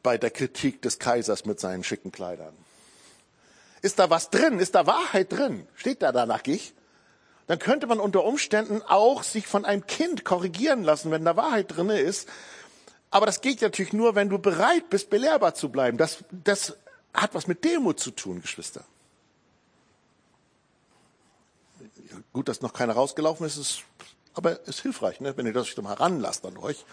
[0.03, 2.55] Bei der Kritik des Kaisers mit seinen schicken Kleidern.
[3.83, 4.59] Ist da was drin?
[4.59, 5.67] Ist da Wahrheit drin?
[5.77, 6.75] Steht da da nackig?
[7.47, 11.77] Dann könnte man unter Umständen auch sich von einem Kind korrigieren lassen, wenn da Wahrheit
[11.77, 12.29] drin ist.
[13.11, 15.99] Aber das geht natürlich nur, wenn du bereit bist, belehrbar zu bleiben.
[15.99, 16.77] Das, das
[17.13, 18.85] hat was mit Demut zu tun, Geschwister.
[22.33, 23.83] Gut, dass noch keiner rausgelaufen ist, ist
[24.35, 25.37] aber ist hilfreich, ne?
[25.37, 26.85] wenn ihr das mal ranlasst an euch.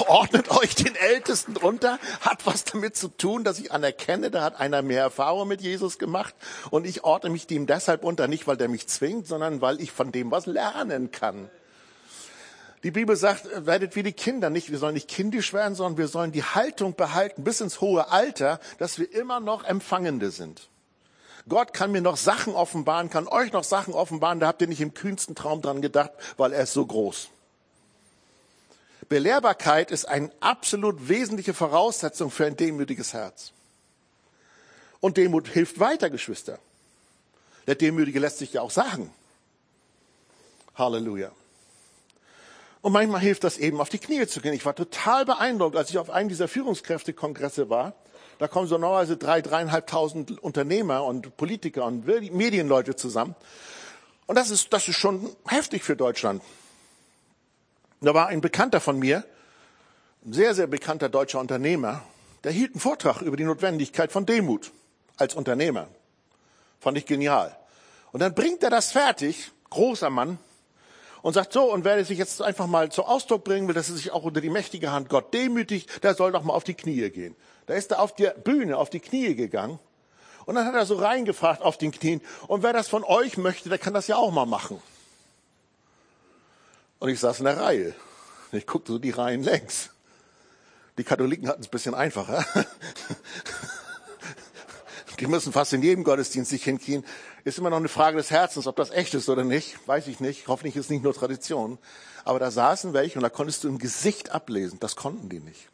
[0.00, 4.60] Ordnet euch den Ältesten drunter, hat was damit zu tun, dass ich anerkenne, da hat
[4.60, 6.34] einer mehr Erfahrung mit Jesus gemacht
[6.70, 9.92] und ich ordne mich dem deshalb unter, nicht weil der mich zwingt, sondern weil ich
[9.92, 11.50] von dem was lernen kann.
[12.84, 16.08] Die Bibel sagt, werdet wie die Kinder nicht, wir sollen nicht kindisch werden, sondern wir
[16.08, 20.68] sollen die Haltung behalten bis ins hohe Alter, dass wir immer noch Empfangende sind.
[21.48, 24.82] Gott kann mir noch Sachen offenbaren, kann euch noch Sachen offenbaren, da habt ihr nicht
[24.82, 27.28] im kühnsten Traum dran gedacht, weil er ist so groß.
[29.08, 33.52] Belehrbarkeit ist eine absolut wesentliche Voraussetzung für ein demütiges Herz.
[35.00, 36.58] Und Demut hilft weiter, Geschwister.
[37.66, 39.10] Der Demütige lässt sich ja auch sagen.
[40.76, 41.30] Halleluja.
[42.82, 44.52] Und manchmal hilft das eben, auf die Knie zu gehen.
[44.52, 47.94] Ich war total beeindruckt, als ich auf einem dieser Führungskräftekongresse war.
[48.38, 53.34] Da kommen so normalerweise drei, dreieinhalbtausend Unternehmer und Politiker und Medienleute zusammen.
[54.26, 56.42] Und das ist, das ist schon heftig für Deutschland.
[58.00, 59.24] Da war ein Bekannter von mir,
[60.24, 62.02] ein sehr, sehr bekannter deutscher Unternehmer,
[62.44, 64.72] der hielt einen Vortrag über die Notwendigkeit von Demut
[65.16, 65.88] als Unternehmer.
[66.80, 67.56] Fand ich genial.
[68.12, 70.38] Und dann bringt er das fertig, großer Mann,
[71.24, 73.96] und sagt so, und wer sich jetzt einfach mal zum Ausdruck bringen will, dass er
[73.96, 77.08] sich auch unter die mächtige Hand Gott demütigt, der soll doch mal auf die Knie
[77.08, 77.34] gehen.
[77.64, 79.78] Da ist er auf der Bühne auf die Knie gegangen.
[80.44, 83.70] Und dann hat er so reingefragt auf den Knien, und wer das von euch möchte,
[83.70, 84.82] der kann das ja auch mal machen.
[86.98, 87.94] Und ich saß in der Reihe.
[88.52, 89.90] Ich guckte so die Reihen längs.
[90.96, 92.44] Die Katholiken hatten es ein bisschen einfacher.
[95.20, 97.04] Die müssen fast in jedem Gottesdienst sich hinkriegen.
[97.44, 99.76] Ist immer noch eine Frage des Herzens, ob das echt ist oder nicht.
[99.86, 100.48] Weiß ich nicht.
[100.48, 101.78] Hoffentlich ist es nicht nur Tradition.
[102.24, 104.80] Aber da saßen welche und da konntest du im Gesicht ablesen.
[104.80, 105.68] Das konnten die nicht.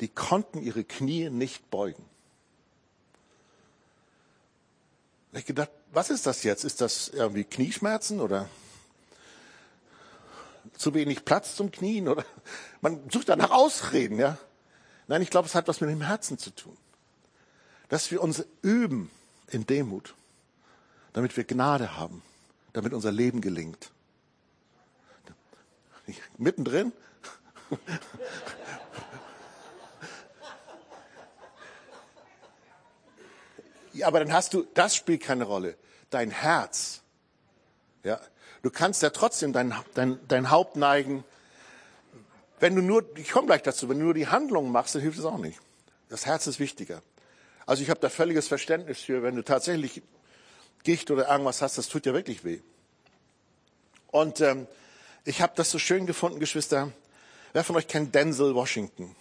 [0.00, 2.04] Die konnten ihre Knie nicht beugen.
[5.32, 6.64] Ich gedacht, was ist das jetzt?
[6.64, 8.48] Ist das irgendwie Knieschmerzen oder
[10.78, 12.24] zu wenig Platz zum Knien oder
[12.80, 14.38] man sucht danach Ausreden, ja.
[15.08, 16.76] Nein, ich glaube, es hat was mit dem Herzen zu tun.
[17.88, 19.10] Dass wir uns üben
[19.48, 20.14] in Demut,
[21.12, 22.22] damit wir Gnade haben,
[22.72, 23.90] damit unser Leben gelingt.
[26.36, 26.92] Mittendrin?
[33.98, 35.76] Ja, aber dann hast du, das spielt keine Rolle.
[36.10, 37.02] Dein Herz.
[38.04, 38.20] Ja,
[38.62, 41.24] Du kannst ja trotzdem dein, dein, dein Haupt neigen.
[42.60, 45.18] Wenn du nur, ich komme gleich dazu, wenn du nur die Handlung machst, dann hilft
[45.18, 45.60] es auch nicht.
[46.08, 47.02] Das Herz ist wichtiger.
[47.66, 50.02] Also ich habe da völliges Verständnis für, wenn du tatsächlich
[50.82, 52.60] Gicht oder irgendwas hast, das tut ja wirklich weh.
[54.10, 54.66] Und ähm,
[55.24, 56.90] ich habe das so schön gefunden, Geschwister.
[57.52, 59.14] Wer von euch kennt Denzel Washington?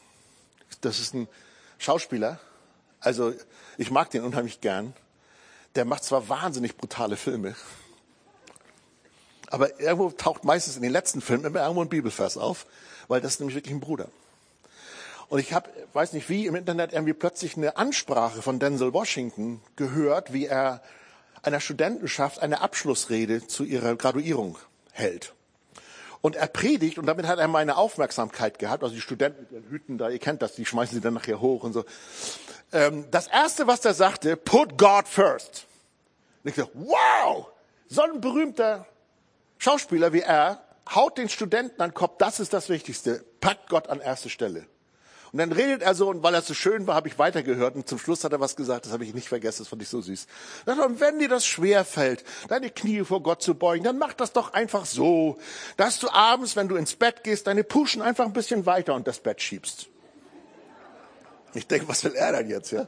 [0.82, 1.28] Das ist ein
[1.78, 2.40] Schauspieler.
[3.00, 3.34] Also
[3.78, 4.94] ich mag den unheimlich gern.
[5.76, 7.56] Der macht zwar wahnsinnig brutale Filme,
[9.50, 12.66] aber irgendwo taucht meistens in den letzten Filmen immer irgendwo ein Bibelvers auf,
[13.08, 14.10] weil das ist nämlich wirklich ein Bruder.
[15.30, 19.62] Und ich habe, weiß nicht wie, im Internet irgendwie plötzlich eine Ansprache von Denzel Washington
[19.76, 20.82] gehört, wie er
[21.44, 24.58] einer Studentenschaft eine Abschlussrede zu ihrer Graduierung
[24.92, 25.34] hält.
[26.22, 29.70] Und er predigt, und damit hat er meine Aufmerksamkeit gehabt, also die Studenten mit ihren
[29.70, 31.86] Hüten da, ihr kennt das, die schmeißen sie dann nachher hoch und so.
[32.74, 35.68] Ähm, das erste, was er sagte, put God first.
[36.44, 37.48] Und ich dachte, wow,
[37.88, 38.88] so ein berühmter
[39.58, 43.90] Schauspieler wie er haut den Studenten an den Kopf, das ist das Wichtigste, packt Gott
[43.90, 44.66] an erste Stelle.
[45.34, 47.76] Und dann redet er so, und weil er so schön war, habe ich weitergehört.
[47.76, 49.90] Und zum Schluss hat er was gesagt, das habe ich nicht vergessen, das fand ich
[49.90, 50.26] so süß.
[50.66, 54.32] Und wenn dir das schwer fällt, deine Knie vor Gott zu beugen, dann mach das
[54.32, 55.38] doch einfach so,
[55.76, 59.06] dass du abends, wenn du ins Bett gehst, deine Puschen einfach ein bisschen weiter und
[59.06, 59.88] das Bett schiebst.
[61.54, 62.88] Ich denke, was will er denn jetzt, ja?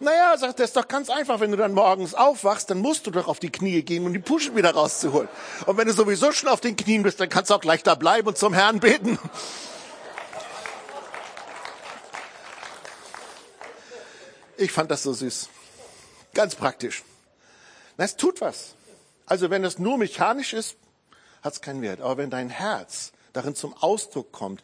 [0.00, 3.10] Naja, sagt er, ist doch ganz einfach, wenn du dann morgens aufwachst, dann musst du
[3.10, 5.28] doch auf die Knie gehen, um die Puschen wieder rauszuholen.
[5.66, 7.96] Und wenn du sowieso schon auf den Knien bist, dann kannst du auch gleich da
[7.96, 9.18] bleiben und zum Herrn beten.
[14.56, 15.48] Ich fand das so süß.
[16.34, 17.02] Ganz praktisch.
[17.96, 18.74] Es tut was.
[19.26, 20.76] Also wenn es nur mechanisch ist,
[21.42, 22.00] hat es keinen Wert.
[22.00, 24.62] Aber wenn dein Herz darin zum Ausdruck kommt,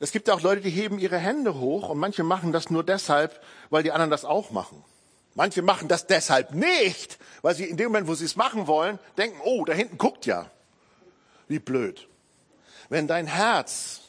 [0.00, 2.84] es gibt ja auch Leute, die heben ihre Hände hoch und manche machen das nur
[2.84, 3.40] deshalb,
[3.70, 4.84] weil die anderen das auch machen.
[5.34, 8.98] Manche machen das deshalb nicht, weil sie in dem Moment, wo sie es machen wollen,
[9.16, 10.50] denken, oh, da hinten guckt ja.
[11.48, 12.08] Wie blöd.
[12.88, 14.00] Wenn dein Herz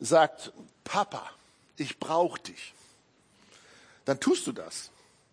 [0.00, 0.52] sagt,
[0.84, 1.30] Papa,
[1.76, 2.74] ich brauche dich,
[4.04, 4.90] dann tust du das.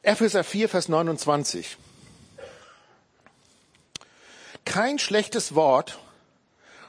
[0.01, 1.77] Epheser 4, Vers 29.
[4.71, 5.99] Kein schlechtes Wort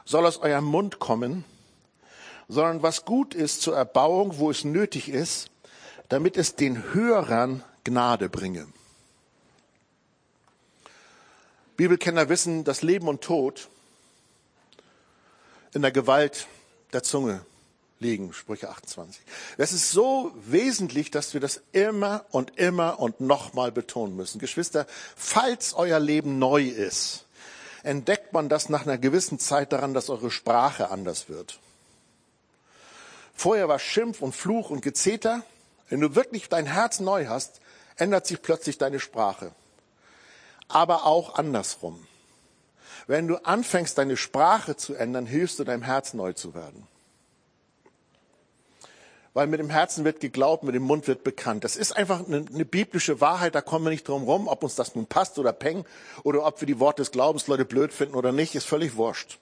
[0.05, 1.43] soll aus eurem Mund kommen,
[2.47, 5.49] sondern was gut ist zur Erbauung, wo es nötig ist,
[6.07, 8.67] damit es den Hörern Gnade bringe.
[11.75, 13.67] Bibelkenner wissen, dass Leben und Tod
[15.73, 16.47] in der Gewalt
[16.93, 17.45] der Zunge
[17.99, 19.21] liegen, Sprüche 28.
[19.57, 24.39] Das ist so wesentlich, dass wir das immer und immer und nochmal betonen müssen.
[24.39, 27.25] Geschwister, falls euer Leben neu ist,
[27.83, 31.59] entdeckt man das nach einer gewissen Zeit daran, dass eure Sprache anders wird.
[33.35, 35.43] Vorher war Schimpf und Fluch und Gezeter.
[35.89, 37.59] Wenn du wirklich dein Herz neu hast,
[37.97, 39.51] ändert sich plötzlich deine Sprache.
[40.67, 42.07] Aber auch andersrum.
[43.05, 46.87] Wenn du anfängst, deine Sprache zu ändern, hilfst du deinem Herz neu zu werden.
[49.33, 51.63] Weil mit dem Herzen wird geglaubt, mit dem Mund wird bekannt.
[51.63, 54.75] Das ist einfach eine, eine biblische Wahrheit, da kommen wir nicht drum rum, ob uns
[54.75, 55.85] das nun passt oder peng,
[56.23, 59.39] oder ob wir die Worte des Glaubens Leute blöd finden oder nicht, ist völlig wurscht.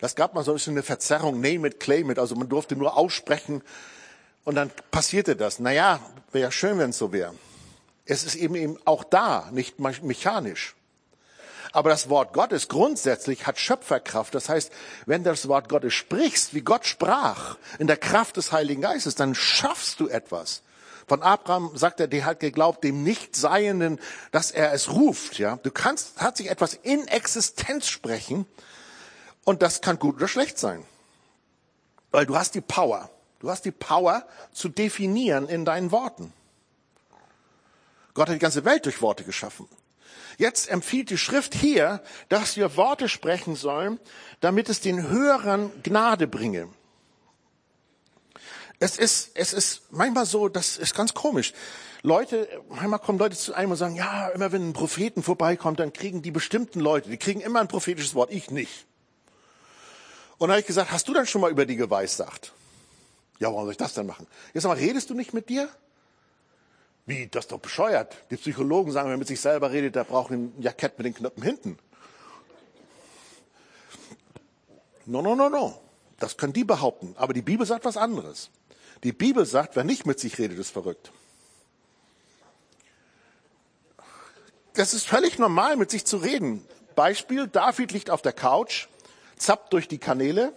[0.00, 2.74] Das gab mal so ein bisschen eine Verzerrung, name it, claim it, also man durfte
[2.74, 3.62] nur aussprechen
[4.44, 5.60] und dann passierte das.
[5.60, 6.00] Naja,
[6.32, 7.32] wäre ja schön, wenn es so wäre.
[8.04, 10.74] Es ist eben eben auch da, nicht mechanisch.
[11.72, 14.34] Aber das Wort Gottes grundsätzlich hat Schöpferkraft.
[14.34, 14.70] Das heißt,
[15.06, 19.14] wenn du das Wort Gottes sprichst, wie Gott sprach, in der Kraft des Heiligen Geistes,
[19.14, 20.62] dann schaffst du etwas.
[21.06, 23.98] Von Abraham sagt er, der hat geglaubt, dem Nichtseienden,
[24.30, 25.56] dass er es ruft, ja.
[25.62, 28.46] Du kannst, hat sich etwas in Existenz sprechen.
[29.44, 30.84] Und das kann gut oder schlecht sein.
[32.10, 33.10] Weil du hast die Power.
[33.40, 36.32] Du hast die Power zu definieren in deinen Worten.
[38.14, 39.66] Gott hat die ganze Welt durch Worte geschaffen.
[40.38, 44.00] Jetzt empfiehlt die Schrift hier, dass wir Worte sprechen sollen,
[44.40, 46.68] damit es den Hörern Gnade bringe.
[48.78, 51.52] Es ist, es ist manchmal so, das ist ganz komisch.
[52.02, 55.92] Leute, manchmal kommen Leute zu einem und sagen, ja, immer wenn ein Propheten vorbeikommt, dann
[55.92, 58.86] kriegen die bestimmten Leute, die kriegen immer ein prophetisches Wort, ich nicht.
[60.38, 62.52] Und dann habe ich gesagt, hast du dann schon mal über die geweissagt?
[63.38, 64.26] Ja, warum soll ich das denn machen?
[64.52, 65.68] Jetzt mal, redest du nicht mit dir?
[67.06, 68.16] Wie, das ist doch bescheuert.
[68.30, 71.14] Die Psychologen sagen, wenn man mit sich selber redet, der braucht ein Jackett mit den
[71.14, 71.78] Knöpfen hinten.
[75.06, 75.80] No, no, no, no.
[76.20, 77.14] Das können die behaupten.
[77.16, 78.50] Aber die Bibel sagt was anderes.
[79.02, 81.10] Die Bibel sagt, wer nicht mit sich redet, ist verrückt.
[84.74, 86.64] Das ist völlig normal, mit sich zu reden.
[86.94, 88.86] Beispiel, David liegt auf der Couch,
[89.36, 90.52] zappt durch die Kanäle,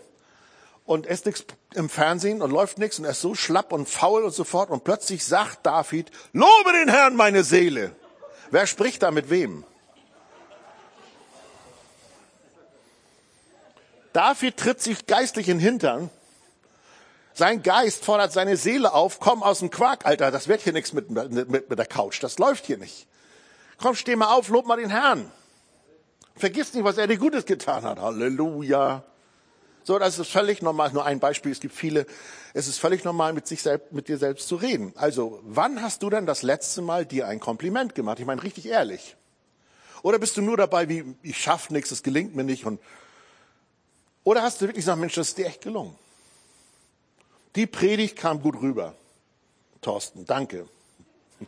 [0.86, 3.90] und es ist nichts im Fernsehen und läuft nichts und er ist so schlapp und
[3.90, 7.96] faul und so fort und plötzlich sagt David, lobe den Herrn meine Seele.
[8.52, 9.64] Wer spricht da mit wem?
[14.14, 16.10] David tritt sich geistlich in den Hintern.
[17.34, 20.94] Sein Geist fordert seine Seele auf, komm aus dem Quark, Alter, das wird hier nichts
[20.94, 23.08] mit, mit, mit der Couch, das läuft hier nicht.
[23.78, 25.30] Komm, steh mal auf, lob mal den Herrn.
[26.38, 28.00] Vergiss nicht, was er dir Gutes getan hat.
[28.00, 29.04] Halleluja.
[29.86, 30.92] So, das ist völlig normal.
[30.94, 32.08] Nur ein Beispiel, es gibt viele.
[32.56, 34.92] Es ist völlig normal, mit sich selbst, mit dir selbst zu reden.
[34.96, 38.20] Also, wann hast du denn das letzte Mal dir ein Kompliment gemacht?
[38.20, 39.16] Ich meine, richtig ehrlich.
[40.02, 42.80] Oder bist du nur dabei, wie, ich schaff nichts, es gelingt mir nicht und,
[44.24, 45.96] oder hast du wirklich gesagt, Mensch, das ist dir echt gelungen?
[47.56, 48.96] Die Predigt kam gut rüber.
[49.82, 50.68] Thorsten, danke.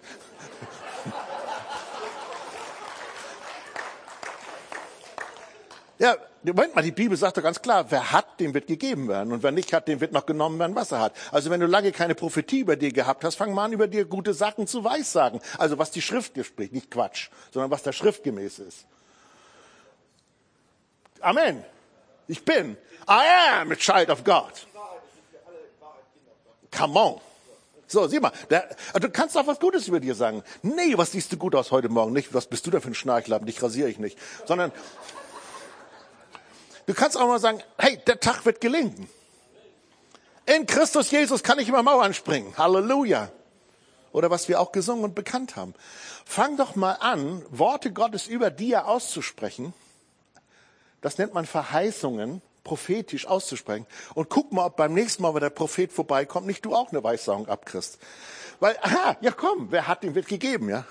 [5.99, 9.33] ja, Moment mal, die Bibel sagt doch ganz klar, wer hat, dem wird gegeben werden.
[9.33, 11.13] Und wer nicht hat, dem wird noch genommen werden, was er hat.
[11.31, 14.05] Also wenn du lange keine Prophetie über dir gehabt hast, fang mal an, über dir
[14.05, 15.41] gute Sachen zu weissagen.
[15.57, 18.85] Also was die Schrift dir spricht, nicht Quatsch, sondern was da schriftgemäß ist.
[21.21, 21.63] Amen.
[22.27, 22.77] Ich bin.
[23.09, 24.51] I am a child of God.
[26.71, 27.21] Come on.
[27.87, 30.43] So, sieh mal, der, also du kannst auch was Gutes über dir sagen.
[30.61, 32.11] Nee, was siehst du gut aus heute Morgen?
[32.11, 33.47] Nicht, was bist du da für ein Schnarchlappen?
[33.47, 34.19] Dich rasiere ich nicht.
[34.45, 34.73] Sondern,
[36.87, 39.07] du kannst auch mal sagen, hey, der Tag wird gelingen.
[40.47, 42.57] In Christus Jesus kann ich über Mauern springen.
[42.57, 43.29] Halleluja.
[44.13, 45.75] Oder was wir auch gesungen und bekannt haben.
[46.25, 49.73] Fang doch mal an, Worte Gottes über dir auszusprechen.
[51.01, 53.85] Das nennt man Verheißungen prophetisch auszusprechen.
[54.13, 57.03] Und guck mal, ob beim nächsten Mal, wenn der Prophet vorbeikommt, nicht du auch eine
[57.03, 57.97] Weissagung abkriegst.
[58.59, 60.85] Weil, aha, ja komm, wer hat, dem wird gegeben, ja.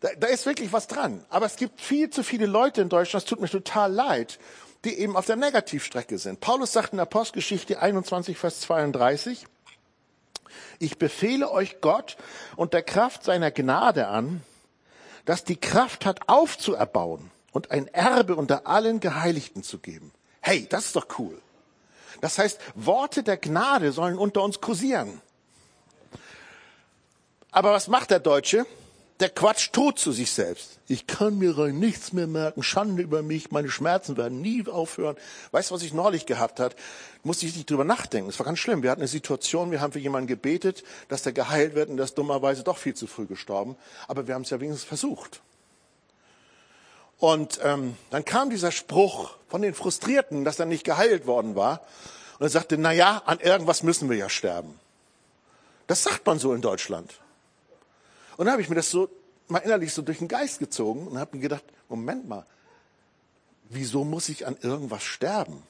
[0.00, 1.24] Da, da ist wirklich was dran.
[1.28, 4.38] Aber es gibt viel zu viele Leute in Deutschland, es tut mir total leid,
[4.84, 6.40] die eben auf der Negativstrecke sind.
[6.40, 9.46] Paulus sagt in Apostelgeschichte 21, Vers 32,
[10.78, 12.16] ich befehle euch Gott
[12.56, 14.42] und der Kraft seiner Gnade an,
[15.24, 20.12] dass die Kraft hat aufzuerbauen und ein Erbe unter allen Geheiligten zu geben.
[20.40, 21.40] Hey, das ist doch cool.
[22.20, 25.20] Das heißt, Worte der Gnade sollen unter uns kursieren.
[27.50, 28.66] Aber was macht der Deutsche?
[29.20, 30.78] Der quatscht tot zu sich selbst.
[30.88, 35.16] Ich kann mir rein nichts mehr merken, Schande über mich, meine Schmerzen werden nie aufhören.
[35.52, 36.76] Weißt du, was ich neulich gehabt hat?
[37.22, 38.28] Musste ich nicht drüber nachdenken.
[38.28, 38.82] Es war ganz schlimm.
[38.82, 42.04] Wir hatten eine Situation, wir haben für jemanden gebetet, dass der geheilt wird und der
[42.04, 43.76] ist dummerweise doch viel zu früh gestorben.
[44.06, 45.40] Aber wir haben es ja wenigstens versucht.
[47.18, 51.80] Und ähm, dann kam dieser Spruch von den Frustrierten, dass er nicht geheilt worden war.
[52.38, 54.78] Und er sagte, na ja, an irgendwas müssen wir ja sterben.
[55.86, 57.14] Das sagt man so in Deutschland.
[58.36, 59.08] Und dann habe ich mir das so
[59.48, 62.44] mal innerlich so durch den Geist gezogen und habe mir gedacht, Moment mal,
[63.68, 65.62] wieso muss ich an irgendwas sterben?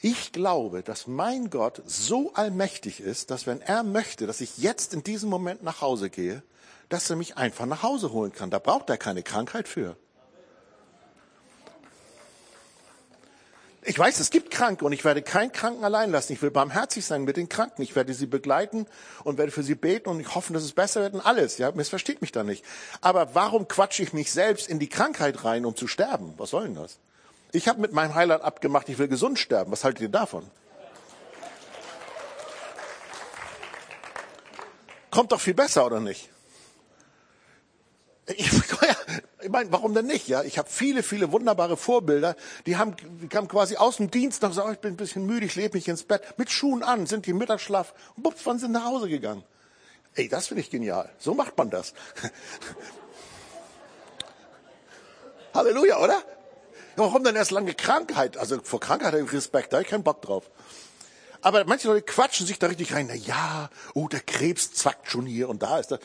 [0.00, 4.92] Ich glaube, dass mein Gott so allmächtig ist, dass wenn er möchte, dass ich jetzt
[4.92, 6.42] in diesem Moment nach Hause gehe,
[6.90, 8.50] dass er mich einfach nach Hause holen kann.
[8.50, 9.96] Da braucht er keine Krankheit für.
[13.86, 16.32] Ich weiß, es gibt Kranke und ich werde keinen Kranken allein lassen.
[16.32, 17.82] Ich will barmherzig sein mit den Kranken.
[17.82, 18.86] Ich werde sie begleiten
[19.24, 21.58] und werde für sie beten und ich hoffe, dass es besser wird und alles.
[21.58, 22.64] Ja, missversteht mich da nicht.
[23.02, 26.32] Aber warum quatsche ich mich selbst in die Krankheit rein, um zu sterben?
[26.38, 26.98] Was soll denn das?
[27.52, 29.70] Ich habe mit meinem Heiland abgemacht, ich will gesund sterben.
[29.70, 30.50] Was haltet ihr davon?
[35.10, 36.30] Kommt doch viel besser, oder nicht?
[38.34, 38.50] Ich,
[39.44, 40.26] ich meine, warum denn nicht?
[40.26, 42.34] Ja, ich habe viele, viele wunderbare Vorbilder.
[42.64, 45.26] Die haben, die kamen quasi aus dem Dienst noch gesagt, oh, ich bin ein bisschen
[45.26, 48.58] müde, ich lebe mich ins Bett, mit Schuhen an, sind die Mittagsschlaf, und bups, wann
[48.58, 49.44] sind nach Hause gegangen?
[50.14, 51.10] Ey, das finde ich genial.
[51.18, 51.92] So macht man das.
[55.54, 56.22] Halleluja, oder?
[56.96, 58.38] Warum denn erst lange Krankheit?
[58.38, 60.50] Also vor Krankheit habe ich Respekt, da habe ich keinen Bock drauf.
[61.42, 63.08] Aber manche Leute quatschen sich da richtig rein.
[63.08, 66.00] Na ja, oh, der Krebs zackt schon hier und da ist das.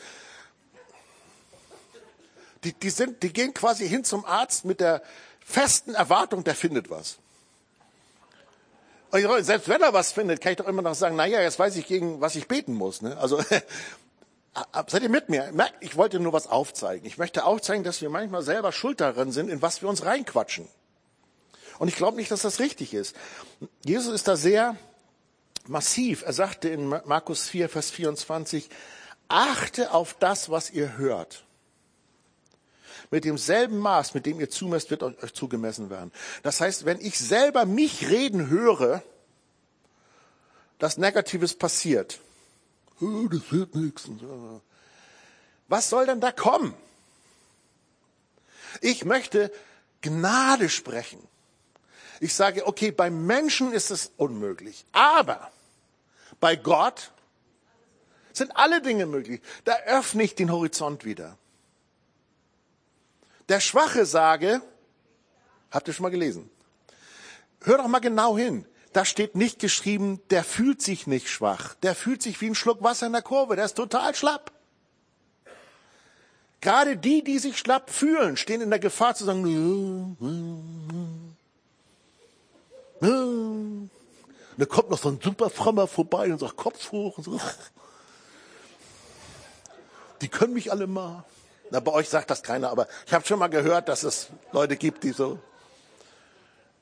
[2.64, 5.02] Die, die, sind, die gehen quasi hin zum Arzt mit der
[5.40, 7.18] festen Erwartung, der findet was.
[9.10, 11.76] Und selbst wenn er was findet, kann ich doch immer noch sagen, naja, jetzt weiß
[11.76, 13.02] ich, gegen was ich beten muss.
[13.02, 13.16] Ne?
[13.16, 13.42] Also
[14.86, 15.52] seid ihr mit mir?
[15.80, 17.04] Ich wollte nur was aufzeigen.
[17.06, 20.68] Ich möchte aufzeigen, dass wir manchmal selber schuld daran sind, in was wir uns reinquatschen.
[21.78, 23.16] Und ich glaube nicht, dass das richtig ist.
[23.84, 24.76] Jesus ist da sehr
[25.66, 26.22] massiv.
[26.24, 28.68] Er sagte in Markus 4, Vers 24,
[29.28, 31.44] achte auf das, was ihr hört.
[33.10, 36.12] Mit demselben Maß, mit dem ihr zumesst, wird euch zugemessen werden.
[36.42, 39.02] Das heißt, wenn ich selber mich reden höre,
[40.78, 42.20] dass Negatives passiert.
[43.00, 44.08] Das wird nichts.
[45.68, 46.74] Was soll denn da kommen?
[48.80, 49.52] Ich möchte
[50.02, 51.20] Gnade sprechen.
[52.20, 55.50] Ich sage, okay, beim Menschen ist es unmöglich, aber
[56.38, 57.12] bei Gott
[58.32, 59.40] sind alle Dinge möglich.
[59.64, 61.36] Da öffne ich den Horizont wieder
[63.50, 64.62] der Schwache sage,
[65.70, 66.48] habt ihr schon mal gelesen?
[67.62, 68.64] Hör doch mal genau hin.
[68.92, 71.74] Da steht nicht geschrieben, der fühlt sich nicht schwach.
[71.82, 73.56] Der fühlt sich wie ein Schluck Wasser in der Kurve.
[73.56, 74.52] Der ist total schlapp.
[76.60, 80.16] Gerade die, die sich schlapp fühlen, stehen in der Gefahr zu sagen,
[84.56, 87.40] da kommt noch so ein super Frommer vorbei und sagt, Kopf hoch und so.
[90.20, 91.24] Die können mich alle mal.
[91.70, 94.76] Na, bei euch sagt das keiner, aber ich habe schon mal gehört, dass es Leute
[94.76, 95.38] gibt, die so.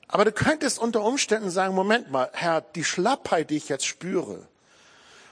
[0.09, 4.49] Aber du könntest unter Umständen sagen, Moment mal, Herr, die Schlappheit, die ich jetzt spüre,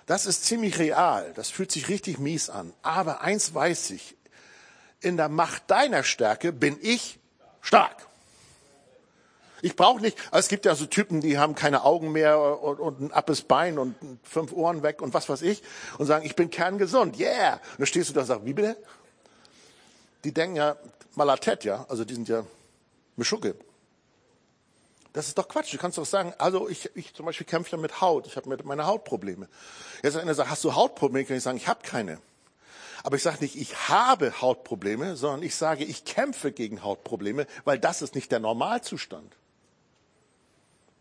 [0.05, 2.73] das ist ziemlich real, das fühlt sich richtig mies an.
[2.83, 4.17] Aber eins weiß ich,
[5.01, 7.19] in der Macht deiner Stärke bin ich
[7.61, 8.07] stark.
[9.63, 12.79] Ich brauche nicht, also es gibt ja so Typen, die haben keine Augen mehr und,
[12.79, 15.63] und ein abes Bein und fünf Ohren weg und was weiß ich
[15.99, 17.55] und sagen, ich bin kerngesund, yeah.
[17.55, 18.77] Und dann stehst du da und sagst, wie bitte?
[20.27, 20.77] Die denken ja
[21.15, 22.45] Malatet, ja, also die sind ja
[23.15, 23.55] Mischucke.
[25.13, 25.73] Das ist doch Quatsch.
[25.73, 28.49] Du kannst doch sagen, also ich, ich zum Beispiel kämpfe ja mit Haut, ich habe
[28.49, 29.49] mit meine Hautprobleme.
[30.03, 31.25] Jetzt einer sagt, hast du Hautprobleme?
[31.25, 32.19] Kann ich sagen, ich habe keine.
[33.05, 37.79] Aber ich sage nicht, ich habe Hautprobleme, sondern ich sage, ich kämpfe gegen Hautprobleme, weil
[37.79, 39.33] das ist nicht der Normalzustand.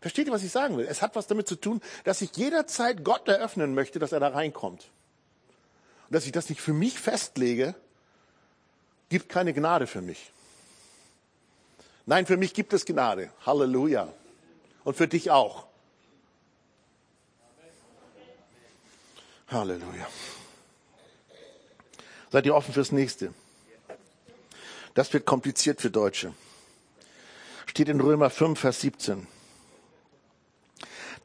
[0.00, 0.86] Versteht ihr, was ich sagen will?
[0.86, 4.28] Es hat was damit zu tun, dass ich jederzeit Gott eröffnen möchte, dass er da
[4.28, 4.88] reinkommt.
[6.06, 7.74] Und dass ich das nicht für mich festlege,
[9.08, 10.32] gibt keine Gnade für mich.
[12.06, 13.30] Nein, für mich gibt es Gnade.
[13.44, 14.12] Halleluja.
[14.84, 15.66] Und für dich auch.
[19.48, 20.06] Halleluja.
[22.30, 23.32] Seid ihr offen fürs nächste?
[24.94, 26.32] Das wird kompliziert für Deutsche.
[27.66, 29.26] Steht in Römer 5, Vers 17.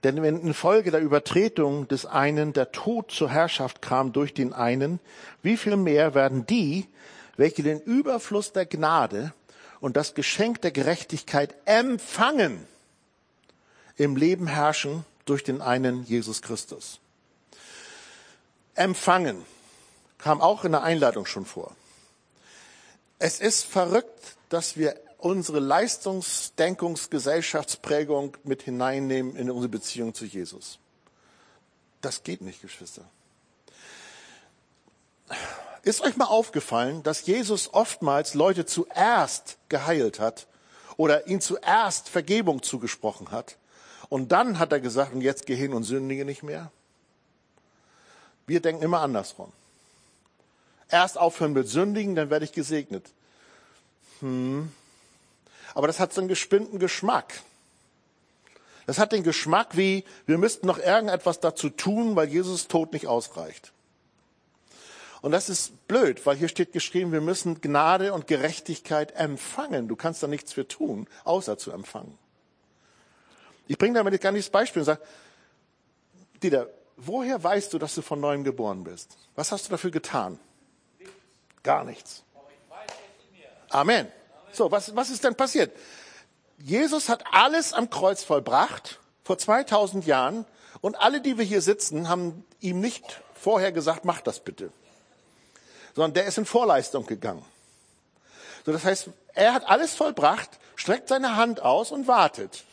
[0.04, 5.00] Denn wenn infolge der Übertretung des einen der Tod zur Herrschaft kam durch den einen,
[5.44, 6.88] wie viel mehr werden die,
[7.38, 9.34] welche den Überfluss der Gnade
[9.80, 12.68] und das Geschenk der Gerechtigkeit empfangen,
[13.98, 17.02] im Leben herrschen durch den einen Jesus Christus.
[18.76, 19.44] Empfangen
[20.18, 21.76] kam auch in der Einleitung schon vor.
[23.20, 30.80] Es ist verrückt, dass wir unsere Leistungsdenkungsgesellschaftsprägung mit hineinnehmen in unsere Beziehung zu Jesus.
[32.02, 33.06] Das geht nicht, Geschwister.
[35.84, 40.48] Ist euch mal aufgefallen, dass Jesus oftmals Leute zuerst geheilt hat
[40.96, 43.58] oder ihnen zuerst Vergebung zugesprochen hat
[44.10, 46.72] und dann hat er gesagt, und jetzt geh hin und sündige nicht mehr?
[48.46, 49.52] Wir denken immer andersrum.
[50.90, 53.06] Erst aufhören mit Sündigen, dann werde ich gesegnet.
[54.20, 54.72] Hm.
[55.74, 57.42] Aber das hat so einen gespinnten Geschmack.
[58.86, 63.08] Das hat den Geschmack wie, wir müssten noch irgendetwas dazu tun, weil Jesus Tod nicht
[63.08, 63.72] ausreicht.
[65.22, 69.88] Und das ist blöd, weil hier steht geschrieben, wir müssen Gnade und Gerechtigkeit empfangen.
[69.88, 72.18] Du kannst da nichts für tun, außer zu empfangen.
[73.68, 75.02] Ich bringe damit gar nicht das Beispiel und sage,
[76.42, 76.68] Dieter,
[76.98, 79.16] woher weißt du, dass du von neuem geboren bist?
[79.36, 80.40] Was hast du dafür getan?
[81.62, 82.24] Gar nichts.
[83.70, 84.08] Amen.
[84.52, 85.72] So, was, was ist denn passiert?
[86.58, 90.46] Jesus hat alles am Kreuz vollbracht, vor 2000 Jahren,
[90.82, 94.72] und alle, die wir hier sitzen, haben ihm nicht vorher gesagt, mach das bitte
[95.96, 97.46] sondern der ist in Vorleistung gegangen.
[98.66, 102.64] So, das heißt, er hat alles vollbracht, streckt seine Hand aus und wartet.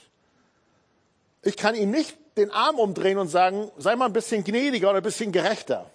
[1.42, 4.98] Ich kann ihm nicht den Arm umdrehen und sagen, sei mal ein bisschen gnädiger oder
[4.98, 5.90] ein bisschen gerechter.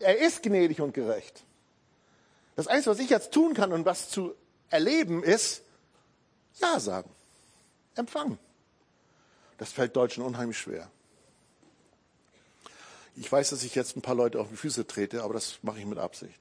[0.00, 1.42] Er ist gnädig und gerecht.
[2.56, 4.34] Das Einzige, was ich jetzt tun kann und was zu
[4.70, 5.62] erleben ist,
[6.60, 7.10] Ja sagen,
[7.96, 8.38] empfangen.
[9.58, 10.88] Das fällt Deutschen unheimlich schwer.
[13.16, 15.78] Ich weiß, dass ich jetzt ein paar Leute auf die Füße trete, aber das mache
[15.78, 16.38] ich mit Absicht.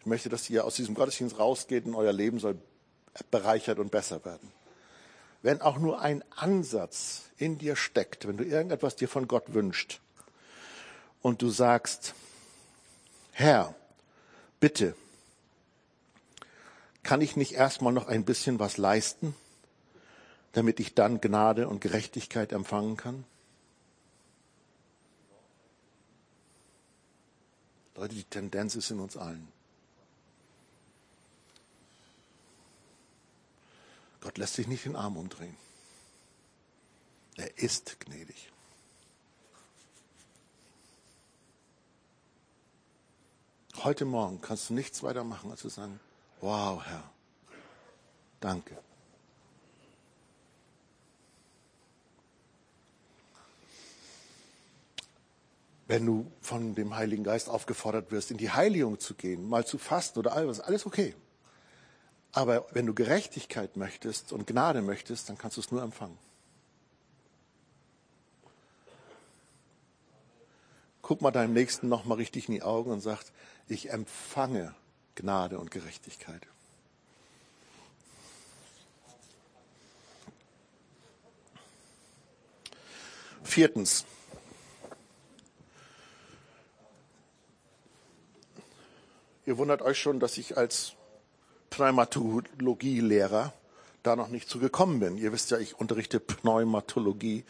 [0.00, 2.58] Ich möchte, dass ihr aus diesem Gottesdienst rausgeht und euer Leben soll
[3.30, 4.52] bereichert und besser werden.
[5.42, 10.00] Wenn auch nur ein Ansatz in dir steckt, wenn du irgendetwas dir von Gott wünscht
[11.20, 12.14] und du sagst,
[13.32, 13.74] Herr,
[14.60, 14.94] bitte,
[17.02, 19.34] kann ich nicht erstmal noch ein bisschen was leisten,
[20.52, 23.24] damit ich dann Gnade und Gerechtigkeit empfangen kann?
[27.94, 29.48] Leute, die Tendenz ist in uns allen.
[34.20, 35.56] Gott lässt sich nicht den Arm umdrehen.
[37.36, 38.50] Er ist gnädig.
[43.78, 45.98] Heute Morgen kannst du nichts weiter machen, als zu sagen,
[46.40, 47.10] wow, Herr,
[48.38, 48.78] danke.
[55.92, 59.76] Wenn du von dem Heiligen Geist aufgefordert wirst, in die Heiligung zu gehen, mal zu
[59.76, 61.14] fasten oder alles, alles okay.
[62.32, 66.16] Aber wenn du Gerechtigkeit möchtest und Gnade möchtest, dann kannst du es nur empfangen.
[71.02, 73.22] Guck mal deinem Nächsten noch mal richtig in die Augen und sag,
[73.68, 74.74] ich empfange
[75.14, 76.46] Gnade und Gerechtigkeit.
[83.42, 84.06] Viertens,
[89.44, 90.92] Ihr wundert euch schon, dass ich als
[91.70, 93.52] Pneumatologielehrer
[94.04, 95.18] da noch nicht zu gekommen bin.
[95.18, 97.44] Ihr wisst ja, ich unterrichte Pneumatologie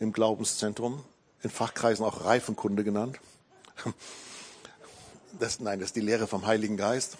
[0.00, 1.02] im Glaubenszentrum,
[1.42, 3.18] in Fachkreisen auch Reifenkunde genannt.
[5.38, 7.16] Das, nein, das ist die Lehre vom Heiligen Geist.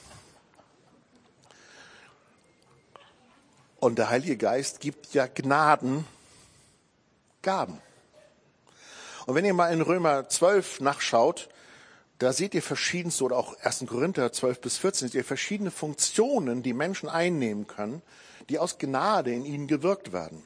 [3.78, 6.04] Und der Heilige Geist gibt ja Gnadengaben.
[9.26, 11.48] Und wenn ihr mal in Römer 12 nachschaut,
[12.20, 13.86] da seht ihr verschiedenste, oder auch 1.
[13.86, 18.02] Korinther 12 bis 14, seht ihr verschiedene Funktionen, die Menschen einnehmen können,
[18.50, 20.42] die aus Gnade in ihnen gewirkt werden.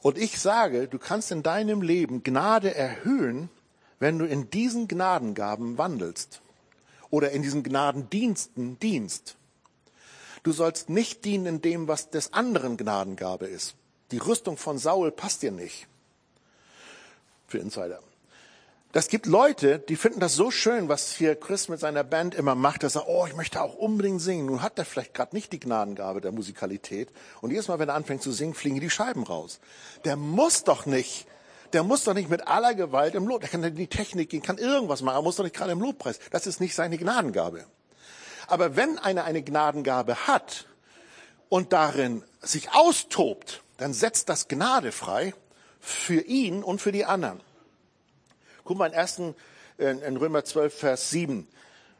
[0.00, 3.48] Und ich sage, du kannst in deinem Leben Gnade erhöhen,
[3.98, 6.42] wenn du in diesen Gnadengaben wandelst
[7.08, 9.36] oder in diesen Gnadendiensten dienst.
[10.42, 13.74] Du sollst nicht dienen in dem, was des anderen Gnadengabe ist.
[14.10, 15.86] Die Rüstung von Saul passt dir nicht.
[17.46, 18.02] Für Insider.
[18.92, 22.54] Das gibt Leute, die finden das so schön, was hier Chris mit seiner Band immer
[22.54, 24.44] macht, dass er, oh, ich möchte auch unbedingt singen.
[24.44, 27.08] Nun hat er vielleicht gerade nicht die Gnadengabe der Musikalität.
[27.40, 29.60] Und jedes Mal, wenn er anfängt zu singen, fliegen die Scheiben raus.
[30.04, 31.26] Der muss doch nicht,
[31.72, 34.42] der muss doch nicht mit aller Gewalt im Lob, der kann in die Technik gehen,
[34.42, 36.18] kann irgendwas machen, er muss doch nicht gerade im Lobpreis.
[36.30, 37.64] Das ist nicht seine Gnadengabe.
[38.46, 40.66] Aber wenn einer eine Gnadengabe hat
[41.48, 45.32] und darin sich austobt, dann setzt das Gnade frei
[45.80, 47.40] für ihn und für die anderen.
[48.64, 49.34] Guck mal in, ersten,
[49.78, 51.46] in Römer 12, Vers 7.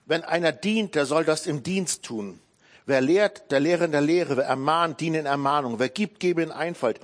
[0.06, 2.40] Wenn einer dient, der soll das im Dienst tun.
[2.86, 4.36] Wer lehrt, der lehre in der Lehre.
[4.36, 5.78] Wer ermahnt, diene in Ermahnung.
[5.78, 7.00] Wer gibt, gebe in Einfalt.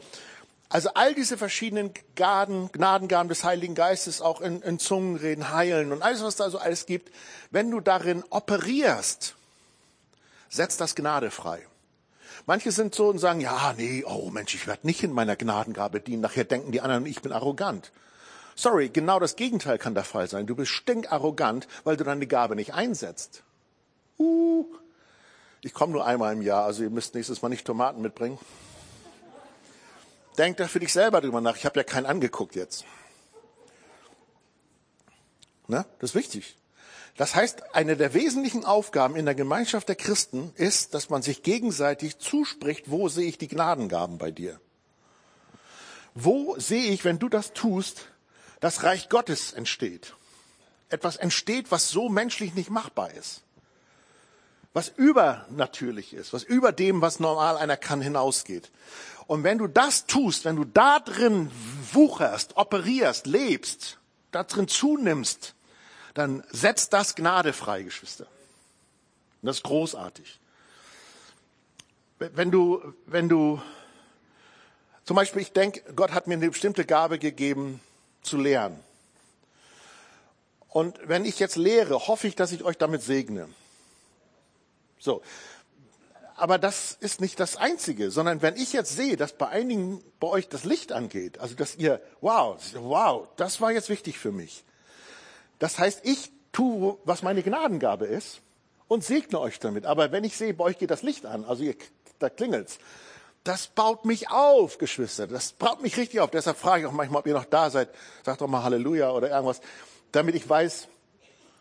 [0.68, 6.02] Also all diese verschiedenen Gaden, Gnadengaben des Heiligen Geistes, auch in, in Zungenreden, Heilen und
[6.02, 7.10] alles, was da so alles gibt,
[7.50, 9.34] wenn du darin operierst,
[10.50, 11.66] setzt das Gnade frei.
[12.44, 16.00] Manche sind so und sagen, ja, nee, oh Mensch, ich werde nicht in meiner Gnadengabe
[16.00, 16.22] dienen.
[16.22, 17.90] Nachher denken die anderen, ich bin arrogant.
[18.58, 20.48] Sorry, genau das Gegenteil kann der Fall sein.
[20.48, 23.44] Du bist stinkarrogant, weil du deine Gabe nicht einsetzt.
[24.18, 24.66] Uh,
[25.60, 28.36] ich komme nur einmal im Jahr, also ihr müsst nächstes Mal nicht Tomaten mitbringen.
[30.38, 31.54] Denk da für dich selber drüber nach.
[31.54, 32.84] Ich habe ja keinen angeguckt jetzt.
[35.68, 35.86] Ne?
[36.00, 36.56] Das ist wichtig.
[37.16, 41.44] Das heißt, eine der wesentlichen Aufgaben in der Gemeinschaft der Christen ist, dass man sich
[41.44, 44.60] gegenseitig zuspricht, wo sehe ich die Gnadengaben bei dir?
[46.16, 48.08] Wo sehe ich, wenn du das tust,
[48.60, 50.14] das Reich Gottes entsteht.
[50.88, 53.42] Etwas entsteht, was so menschlich nicht machbar ist.
[54.72, 58.70] Was übernatürlich ist, was über dem, was normal einer kann, hinausgeht.
[59.26, 61.50] Und wenn du das tust, wenn du da drin
[61.92, 63.98] wucherst, operierst, lebst,
[64.30, 65.54] da drin zunimmst,
[66.14, 68.26] dann setzt das Gnade frei, Geschwister.
[69.42, 70.40] Und das ist großartig.
[72.18, 73.62] Wenn du, wenn du,
[75.04, 77.80] zum Beispiel, ich denke, Gott hat mir eine bestimmte Gabe gegeben,
[78.22, 78.78] zu lehren.
[80.68, 83.48] Und wenn ich jetzt lehre, hoffe ich, dass ich euch damit segne.
[84.98, 85.22] So.
[86.36, 90.28] Aber das ist nicht das Einzige, sondern wenn ich jetzt sehe, dass bei einigen bei
[90.28, 94.62] euch das Licht angeht, also dass ihr, wow, wow, das war jetzt wichtig für mich.
[95.58, 98.40] Das heißt, ich tue, was meine Gnadengabe ist
[98.86, 99.84] und segne euch damit.
[99.84, 101.74] Aber wenn ich sehe, bei euch geht das Licht an, also ihr,
[102.20, 102.78] da klingelt's,
[103.44, 105.26] das baut mich auf, Geschwister.
[105.26, 106.30] Das baut mich richtig auf.
[106.30, 107.88] Deshalb frage ich auch manchmal, ob ihr noch da seid.
[108.24, 109.60] Sagt doch mal Halleluja oder irgendwas,
[110.12, 110.88] damit ich weiß,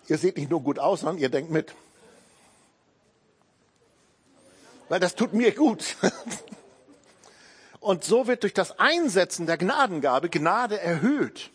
[0.07, 1.73] ihr seht nicht nur gut aus, sondern ihr denkt mit.
[4.89, 5.95] Weil das tut mir gut.
[7.79, 11.51] Und so wird durch das Einsetzen der Gnadengabe Gnade erhöht.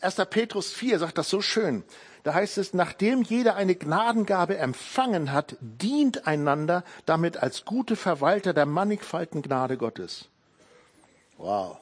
[0.00, 0.16] 1.
[0.28, 1.84] Petrus 4 sagt das so schön.
[2.22, 8.52] Da heißt es, nachdem jeder eine Gnadengabe empfangen hat, dient einander damit als gute Verwalter
[8.52, 10.28] der mannigfaltigen Gnade Gottes.
[11.38, 11.78] Wow.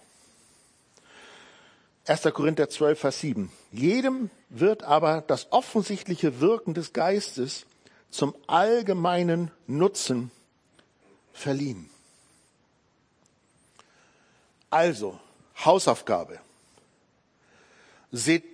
[2.06, 2.22] 1.
[2.32, 3.52] Korinther 12, Vers 7.
[3.72, 7.66] Jedem wird aber das offensichtliche Wirken des Geistes
[8.10, 10.30] zum allgemeinen Nutzen
[11.32, 11.90] verliehen.
[14.70, 15.18] Also,
[15.64, 16.38] Hausaufgabe.
[18.10, 18.44] Seht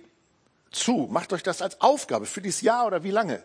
[0.75, 3.43] zu, macht euch das als Aufgabe für dieses Jahr oder wie lange,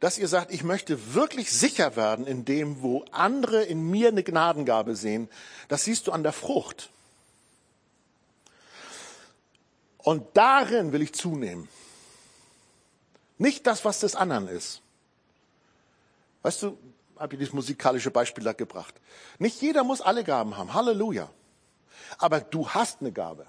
[0.00, 4.22] dass ihr sagt, ich möchte wirklich sicher werden in dem, wo andere in mir eine
[4.22, 5.28] Gnadengabe sehen.
[5.68, 6.90] Das siehst du an der Frucht.
[9.98, 11.68] Und darin will ich zunehmen.
[13.38, 14.82] Nicht das, was des anderen ist.
[16.42, 16.76] Weißt du,
[17.16, 18.94] habe ich dieses musikalische Beispiel da gebracht.
[19.38, 20.74] Nicht jeder muss alle Gaben haben.
[20.74, 21.30] Halleluja.
[22.18, 23.46] Aber du hast eine Gabe.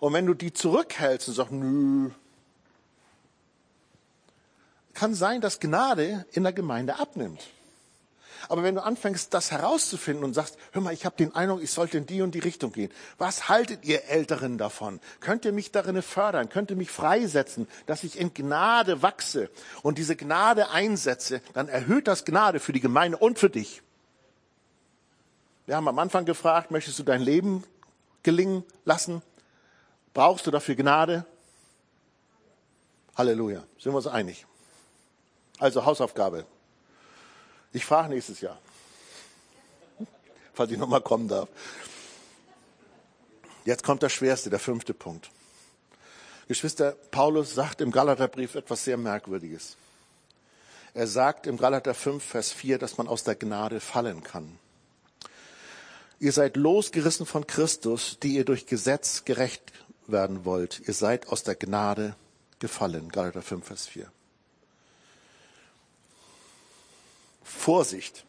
[0.00, 2.10] Und wenn du die zurückhältst und sagst, nö,
[4.94, 7.48] kann sein, dass Gnade in der Gemeinde abnimmt.
[8.48, 11.70] Aber wenn du anfängst, das herauszufinden und sagst, hör mal, ich habe den Eindruck, ich
[11.70, 12.90] sollte in die und die Richtung gehen.
[13.18, 14.98] Was haltet ihr Älteren davon?
[15.20, 16.48] Könnt ihr mich darin fördern?
[16.48, 19.50] Könnt ihr mich freisetzen, dass ich in Gnade wachse
[19.82, 21.42] und diese Gnade einsetze?
[21.52, 23.82] Dann erhöht das Gnade für die Gemeinde und für dich.
[25.66, 27.64] Wir haben am Anfang gefragt, möchtest du dein Leben
[28.22, 29.22] gelingen lassen?
[30.12, 31.24] Brauchst du dafür Gnade?
[33.16, 33.64] Halleluja.
[33.78, 34.46] Sind wir uns einig?
[35.58, 36.46] Also Hausaufgabe.
[37.72, 38.58] Ich frage nächstes Jahr,
[40.54, 41.48] falls ich nochmal kommen darf.
[43.64, 45.30] Jetzt kommt das Schwerste, der fünfte Punkt.
[46.48, 49.76] Geschwister, Paulus sagt im Galaterbrief etwas sehr Merkwürdiges.
[50.94, 54.58] Er sagt im Galater 5, Vers 4, dass man aus der Gnade fallen kann.
[56.18, 59.62] Ihr seid losgerissen von Christus, die ihr durch Gesetz gerecht
[60.12, 60.80] werden wollt.
[60.86, 62.16] Ihr seid aus der Gnade
[62.58, 63.10] gefallen.
[63.10, 64.10] Galater 5, Vers 4.
[67.42, 68.24] Vorsicht.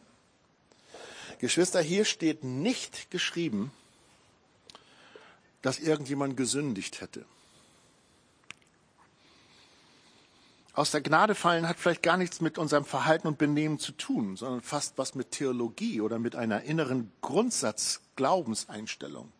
[1.38, 3.72] Geschwister, hier steht nicht geschrieben,
[5.62, 7.24] dass irgendjemand gesündigt hätte.
[10.74, 14.36] Aus der Gnade fallen hat vielleicht gar nichts mit unserem Verhalten und Benehmen zu tun,
[14.36, 19.30] sondern fast was mit Theologie oder mit einer inneren Grundsatz-Glaubenseinstellung.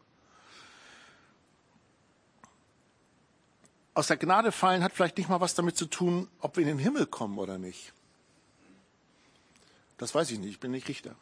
[3.94, 6.68] Aus der Gnade fallen hat vielleicht nicht mal was damit zu tun, ob wir in
[6.68, 7.92] den Himmel kommen oder nicht.
[9.98, 11.14] Das weiß ich nicht, ich bin nicht Richter.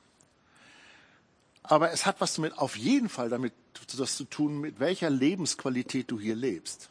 [1.63, 3.53] Aber es hat was damit, auf jeden Fall damit
[3.97, 6.91] das zu tun, mit welcher Lebensqualität du hier lebst.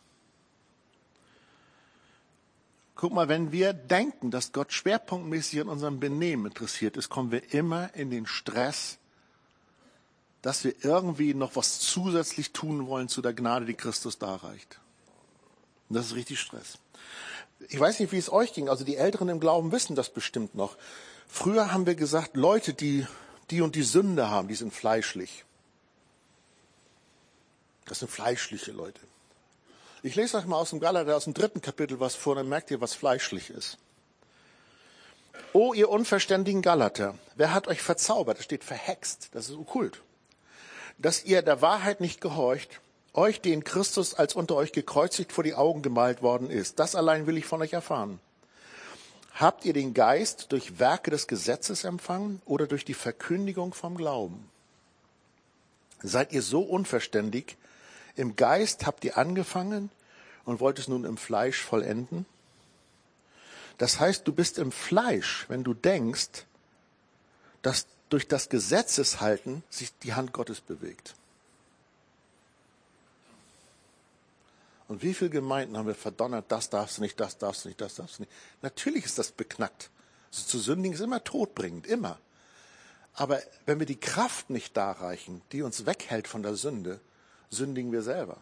[2.95, 7.53] Guck mal, wenn wir denken, dass Gott schwerpunktmäßig an unserem Benehmen interessiert ist, kommen wir
[7.53, 8.97] immer in den Stress,
[10.41, 14.79] dass wir irgendwie noch was zusätzlich tun wollen zu der Gnade, die Christus darreicht.
[15.89, 16.77] Und das ist richtig Stress.
[17.67, 18.69] Ich weiß nicht, wie es euch ging.
[18.69, 20.77] Also die Älteren im Glauben wissen das bestimmt noch.
[21.27, 23.05] Früher haben wir gesagt, Leute, die
[23.51, 25.43] die und die Sünde haben, die sind fleischlich.
[27.85, 29.01] Das sind fleischliche Leute.
[30.03, 32.71] Ich lese euch mal aus dem Galater, aus dem dritten Kapitel was vor, dann merkt
[32.71, 33.77] ihr, was fleischlich ist.
[35.51, 38.37] O ihr unverständigen Galater, wer hat euch verzaubert?
[38.37, 40.01] Das steht verhext, das ist okkult.
[40.97, 42.79] Dass ihr der Wahrheit nicht gehorcht,
[43.19, 46.79] euch, den Christus als unter euch gekreuzigt vor die Augen gemalt worden ist.
[46.79, 48.19] Das allein will ich von euch erfahren.
[49.35, 54.49] Habt ihr den Geist durch Werke des Gesetzes empfangen oder durch die Verkündigung vom Glauben?
[56.01, 57.57] Seid ihr so unverständig?
[58.15, 59.91] Im Geist habt ihr angefangen
[60.45, 62.25] und wollt es nun im Fleisch vollenden?
[63.77, 66.45] Das heißt, du bist im Fleisch, wenn du denkst,
[67.61, 71.15] dass durch das Gesetzeshalten sich die Hand Gottes bewegt.
[74.89, 77.79] Und wie viele Gemeinden haben wir verdonnert, das darfst du nicht, das darfst du nicht,
[77.79, 78.31] das darfst du nicht.
[78.63, 79.91] Natürlich ist das beknackt.
[80.31, 82.17] Also zu sündigen ist immer todbringend, immer.
[83.13, 86.99] Aber wenn wir die Kraft nicht darreichen, die uns weghält von der Sünde,
[87.51, 88.37] sündigen wir selber.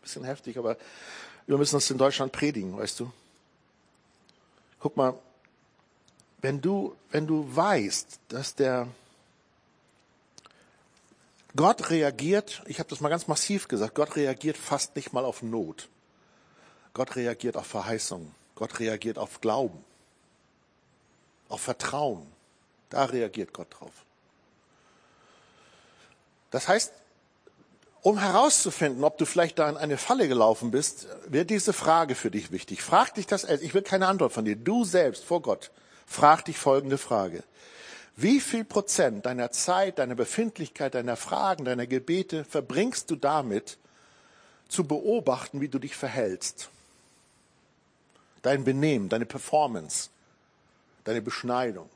[0.00, 0.78] Bisschen heftig, aber
[1.46, 3.12] wir müssen das in Deutschland predigen, weißt du.
[4.80, 5.18] Guck mal,
[6.40, 8.88] wenn du, wenn du weißt, dass der
[11.56, 15.42] Gott reagiert, ich habe das mal ganz massiv gesagt, Gott reagiert fast nicht mal auf
[15.42, 15.88] Not.
[16.92, 18.34] Gott reagiert auf Verheißung.
[18.54, 19.84] Gott reagiert auf Glauben,
[21.48, 22.26] auf Vertrauen.
[22.90, 23.92] Da reagiert Gott drauf.
[26.50, 26.92] Das heißt,
[28.02, 32.30] um herauszufinden, ob du vielleicht da in eine Falle gelaufen bist, wird diese Frage für
[32.30, 32.82] dich wichtig.
[32.82, 35.70] Frag dich das, ich will keine Antwort von dir, du selbst vor Gott,
[36.06, 37.42] frag dich folgende Frage.
[38.16, 43.78] Wie viel Prozent deiner Zeit, deiner Befindlichkeit, deiner Fragen, deiner Gebete verbringst du damit,
[44.68, 46.70] zu beobachten, wie du dich verhältst?
[48.42, 50.10] Dein Benehmen, deine Performance,
[51.04, 51.88] deine Beschneidung.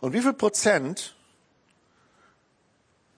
[0.00, 1.14] Und wie viel Prozent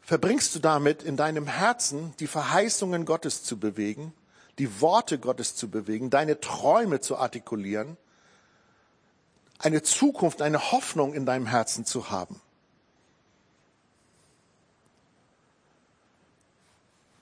[0.03, 4.13] verbringst du damit, in deinem Herzen die Verheißungen Gottes zu bewegen,
[4.59, 7.97] die Worte Gottes zu bewegen, deine Träume zu artikulieren
[9.63, 12.41] eine Zukunft, eine Hoffnung in deinem Herzen zu haben?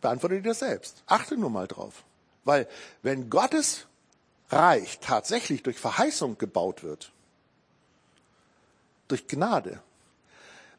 [0.01, 1.03] Beantworte dir das selbst.
[1.07, 2.05] Achte nur mal drauf.
[2.45, 2.69] Weil
[3.03, 3.87] wenn Gottes
[4.51, 7.13] Reich tatsächlich durch Verheißung gebaut wird,
[9.09, 9.83] durch Gnade,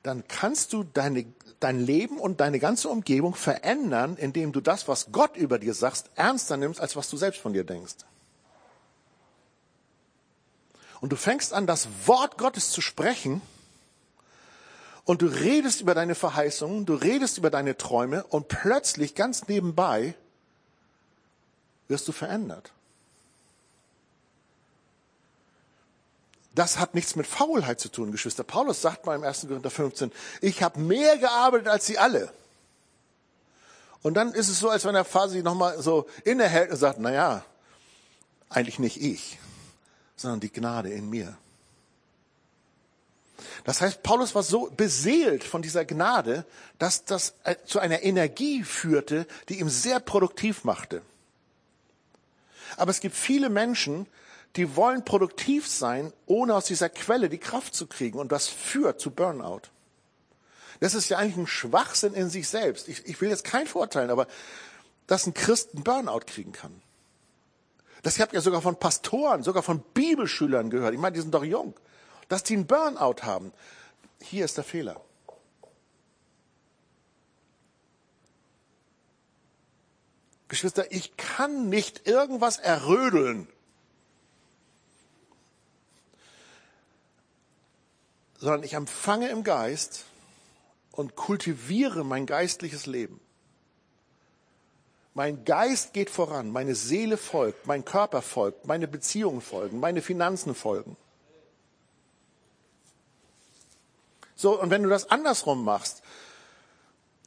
[0.01, 1.25] dann kannst du deine,
[1.59, 6.09] dein Leben und deine ganze Umgebung verändern, indem du das, was Gott über dir sagst,
[6.15, 7.95] ernster nimmst, als was du selbst von dir denkst.
[11.01, 13.41] Und du fängst an, das Wort Gottes zu sprechen
[15.05, 20.13] und du redest über deine Verheißungen, du redest über deine Träume und plötzlich ganz nebenbei
[21.87, 22.71] wirst du verändert.
[26.53, 28.43] Das hat nichts mit Faulheit zu tun, Geschwister.
[28.43, 29.47] Paulus sagt mal im 1.
[29.47, 32.31] Korinther 15, ich habe mehr gearbeitet als sie alle.
[34.01, 37.11] Und dann ist es so, als wenn er quasi nochmal so innehält und sagt, na
[37.11, 37.45] ja,
[38.49, 39.39] eigentlich nicht ich
[40.19, 41.37] sondern die Gnade in mir.
[43.63, 46.45] Das heißt, Paulus war so beseelt von dieser Gnade,
[46.77, 51.01] dass das zu einer Energie führte, die ihm sehr produktiv machte.
[52.75, 54.07] Aber es gibt viele Menschen,
[54.55, 58.19] die wollen produktiv sein, ohne aus dieser Quelle die Kraft zu kriegen.
[58.19, 59.61] Und das führt zu Burnout.
[60.81, 62.89] Das ist ja eigentlich ein Schwachsinn in sich selbst.
[62.89, 64.27] Ich, ich will jetzt kein Vorteilen, aber
[65.07, 66.81] dass ein Christ einen Burnout kriegen kann.
[68.01, 70.93] Das habt ihr sogar von Pastoren, sogar von Bibelschülern gehört.
[70.93, 71.73] Ich meine, die sind doch jung.
[72.27, 73.51] Dass die einen Burnout haben.
[74.21, 75.01] Hier ist der Fehler.
[80.47, 83.47] Geschwister, ich kann nicht irgendwas errödeln.
[88.37, 90.05] Sondern ich empfange im Geist
[90.91, 93.19] und kultiviere mein geistliches Leben.
[95.13, 100.55] Mein Geist geht voran, meine Seele folgt, mein Körper folgt, meine Beziehungen folgen, meine Finanzen
[100.55, 100.95] folgen.
[104.35, 106.01] So, und wenn du das andersrum machst,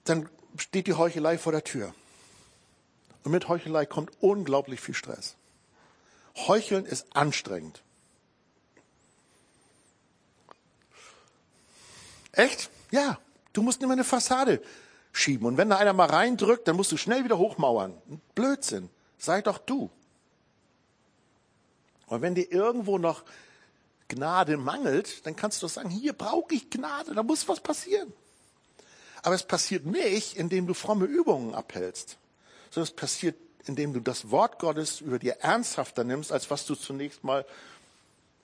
[0.05, 1.95] dann steht die Heuchelei vor der Tür.
[3.24, 5.37] Und mit Heuchelei kommt unglaublich viel Stress.
[6.35, 7.83] Heucheln ist anstrengend.
[12.33, 12.70] Echt?
[12.91, 13.18] Ja.
[13.53, 14.62] Du musst immer eine Fassade
[15.12, 15.46] schieben.
[15.46, 17.94] Und wenn da einer mal reindrückt, dann musst du schnell wieder hochmauern.
[18.34, 18.88] Blödsinn.
[19.18, 19.90] Sei doch du.
[22.06, 23.22] Und wenn dir irgendwo noch
[24.08, 28.12] Gnade mangelt, dann kannst du doch sagen, hier brauche ich Gnade, da muss was passieren.
[29.22, 32.18] Aber es passiert nicht, indem du fromme Übungen abhältst
[32.72, 33.36] sondern es passiert,
[33.66, 37.44] indem du das Wort Gottes über dir ernsthafter nimmst, als was du zunächst mal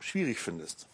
[0.00, 0.86] schwierig findest.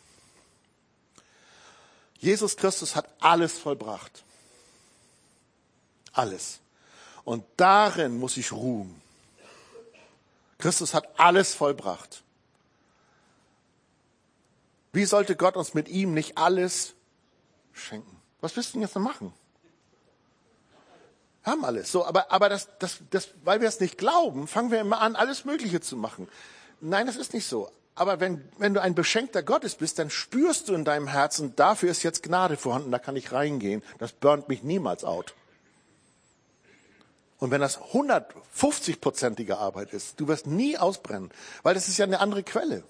[2.21, 4.23] Jesus Christus hat alles vollbracht.
[6.15, 6.61] Alles.
[7.25, 9.01] Und darin muss ich ruhen.
[10.59, 12.23] Christus hat alles vollbracht.
[14.93, 16.95] Wie sollte Gott uns mit ihm nicht alles
[17.73, 18.17] schenken?
[18.41, 19.35] Was willst du denn jetzt noch machen?
[21.45, 21.93] haben alles.
[21.93, 25.15] So, aber, aber das, das, das, weil wir es nicht glauben, fangen wir immer an,
[25.15, 26.29] alles Mögliche zu machen.
[26.81, 27.71] Nein, das ist nicht so.
[27.95, 31.91] Aber wenn, wenn du ein beschenkter Gottes bist, dann spürst du in deinem Herzen, dafür
[31.91, 33.83] ist jetzt Gnade vorhanden, da kann ich reingehen.
[33.99, 35.35] Das burnt mich niemals out.
[37.39, 41.31] Und wenn das 150-prozentige Arbeit ist, du wirst nie ausbrennen,
[41.63, 42.85] weil das ist ja eine andere Quelle.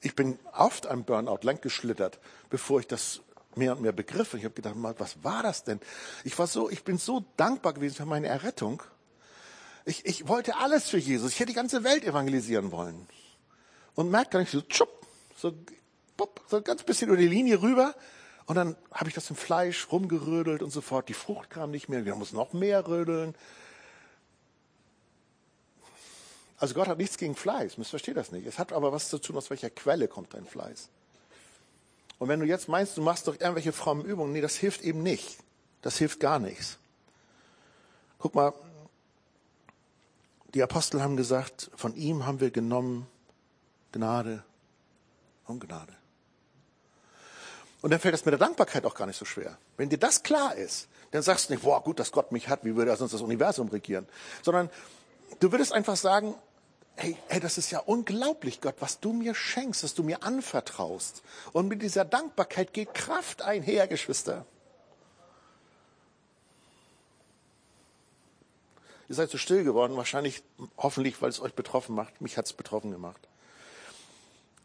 [0.00, 2.18] Ich bin oft am Burnout lang geschlittert,
[2.50, 3.20] bevor ich das
[3.56, 4.38] mehr und mehr begriffen.
[4.38, 5.80] Ich habe gedacht, was war das denn?
[6.24, 8.82] Ich war so, ich bin so dankbar gewesen für meine Errettung.
[9.84, 11.32] Ich, ich wollte alles für Jesus.
[11.32, 13.06] Ich hätte die ganze Welt evangelisieren wollen.
[13.94, 15.06] Und merkte gar nicht so, tschupp,
[15.36, 15.54] so,
[16.16, 17.94] bupp, so ganz bisschen über die Linie rüber.
[18.46, 21.08] Und dann habe ich das im Fleisch rumgerödelt und so fort.
[21.08, 22.04] Die Frucht kam nicht mehr.
[22.04, 23.34] Wir mussten noch mehr rödeln.
[26.58, 27.78] Also Gott hat nichts gegen Fleiß.
[27.78, 28.46] Missversteht das nicht.
[28.46, 30.88] Es hat aber was zu tun, aus welcher Quelle kommt dein Fleiß.
[32.18, 35.02] Und wenn du jetzt meinst, du machst doch irgendwelche frommen Übungen, nee, das hilft eben
[35.02, 35.38] nicht.
[35.82, 36.78] Das hilft gar nichts.
[38.18, 38.52] Guck mal,
[40.54, 43.06] die Apostel haben gesagt, von ihm haben wir genommen
[43.92, 44.44] Gnade
[45.46, 45.92] und Gnade.
[47.84, 49.58] Und dann fällt das mit der Dankbarkeit auch gar nicht so schwer.
[49.76, 52.64] Wenn dir das klar ist, dann sagst du nicht, boah, gut, dass Gott mich hat,
[52.64, 54.08] wie würde er sonst das Universum regieren?
[54.40, 54.70] Sondern
[55.40, 56.34] du würdest einfach sagen,
[56.96, 61.22] Hey, hey, das ist ja unglaublich, Gott, was du mir schenkst, was du mir anvertraust.
[61.52, 64.46] Und mit dieser Dankbarkeit geht Kraft einher, Geschwister.
[69.10, 70.42] Ihr seid so still geworden, wahrscheinlich,
[70.78, 72.22] hoffentlich, weil es euch betroffen macht.
[72.22, 73.28] Mich hat es betroffen gemacht.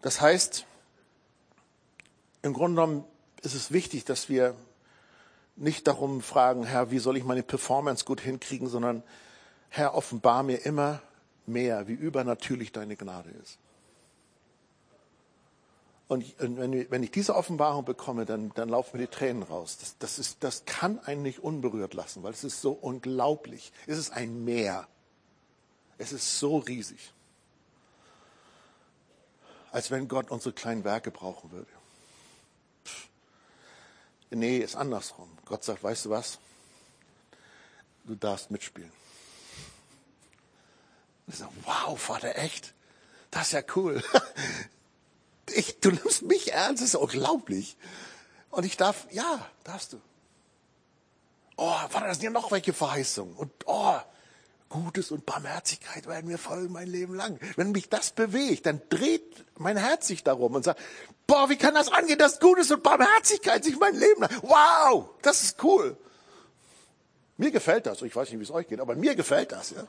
[0.02, 0.66] Das heißt,
[2.42, 3.06] im Grunde genommen
[3.42, 4.56] ist es wichtig, dass wir
[5.56, 9.04] nicht darum fragen, Herr, wie soll ich meine Performance gut hinkriegen, sondern
[9.70, 11.02] Herr, offenbar mir immer
[11.46, 13.60] mehr, wie übernatürlich deine Gnade ist.
[16.08, 19.78] Und wenn ich diese Offenbarung bekomme, dann, dann laufen mir die Tränen raus.
[19.80, 23.72] Das, das, ist, das kann einen nicht unberührt lassen, weil es ist so unglaublich.
[23.86, 24.88] Es ist ein Meer.
[26.00, 27.14] Es ist so riesig.
[29.72, 31.70] Als wenn Gott unsere kleinen Werke brauchen würde.
[34.32, 35.30] Nee, ist andersrum.
[35.46, 36.38] Gott sagt, weißt du was?
[38.04, 38.92] Du darfst mitspielen.
[41.26, 42.74] Und ich sage, wow, Vater, echt?
[43.32, 44.04] Das ist ja cool.
[45.56, 47.76] Ich, du nimmst mich ernst, das ist unglaublich.
[48.52, 50.02] Und ich darf, ja, darfst du.
[51.58, 53.36] Oh, Vater, das sind ja noch welche Verheißungen.
[53.36, 54.00] Und oh,
[54.70, 57.40] Gutes und Barmherzigkeit werden mir folgen mein Leben lang.
[57.56, 60.80] Wenn mich das bewegt, dann dreht mein Herz sich darum und sagt,
[61.26, 64.32] boah, wie kann das angehen, dass Gutes und Barmherzigkeit sich mein Leben lang.
[64.44, 65.98] Wow, das ist cool.
[67.38, 68.02] Mir gefällt das.
[68.04, 69.72] Ich weiß nicht, wie es euch geht, aber mir gefällt das.
[69.72, 69.88] Ja.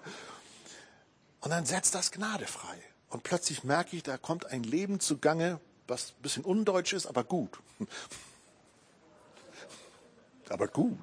[1.40, 2.78] Und dann setzt das Gnade frei.
[3.10, 7.24] Und plötzlich merke ich, da kommt ein Leben zugange, was ein bisschen undeutsch ist, aber
[7.24, 7.58] gut.
[10.48, 10.98] aber gut.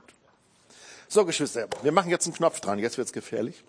[1.09, 3.63] So, Geschwister, wir machen jetzt einen Knopf dran, jetzt wird's gefährlich.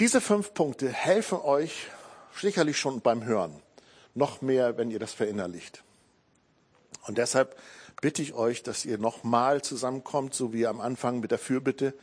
[0.00, 1.86] Diese fünf Punkte helfen euch
[2.34, 3.62] sicherlich schon beim Hören.
[4.14, 5.84] Noch mehr, wenn ihr das verinnerlicht.
[7.06, 7.56] Und deshalb
[8.00, 11.94] bitte ich euch, dass ihr nochmal zusammenkommt, so wie am Anfang mit der Fürbitte.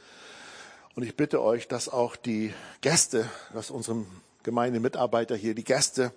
[0.95, 4.05] Und ich bitte euch, dass auch die Gäste, dass unsere
[4.43, 6.13] Gemeindemitarbeiter hier, die Gäste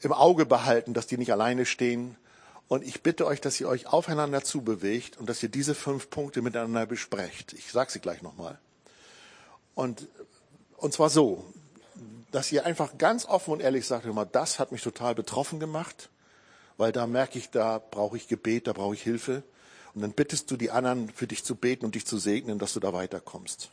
[0.00, 2.16] im Auge behalten, dass die nicht alleine stehen.
[2.68, 6.42] Und ich bitte euch, dass ihr euch aufeinander zubewegt und dass ihr diese fünf Punkte
[6.42, 7.52] miteinander besprecht.
[7.52, 8.58] Ich sage sie gleich nochmal.
[9.74, 10.08] Und,
[10.76, 11.44] und zwar so,
[12.32, 16.10] dass ihr einfach ganz offen und ehrlich sagt, immer, das hat mich total betroffen gemacht,
[16.76, 19.42] weil da merke ich, da brauche ich Gebet, da brauche ich Hilfe.
[19.94, 22.74] Und dann bittest du die anderen, für dich zu beten und dich zu segnen, dass
[22.74, 23.70] du da weiterkommst.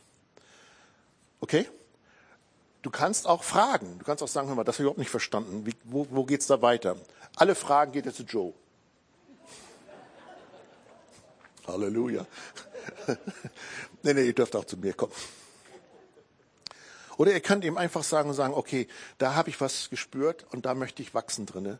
[1.40, 1.68] Okay?
[2.80, 3.98] Du kannst auch fragen.
[3.98, 5.66] Du kannst auch sagen, hör mal, das habe ich überhaupt nicht verstanden.
[5.66, 6.96] Wie, wo, wo geht's da weiter?
[7.36, 8.54] Alle Fragen geht jetzt zu Joe.
[11.66, 12.26] Halleluja.
[14.02, 15.12] nee, nee, ihr dürft auch zu mir kommen.
[17.16, 18.88] Oder ihr könnt ihm einfach sagen, sagen, okay,
[19.18, 21.78] da habe ich was gespürt und da möchte ich wachsen drinne.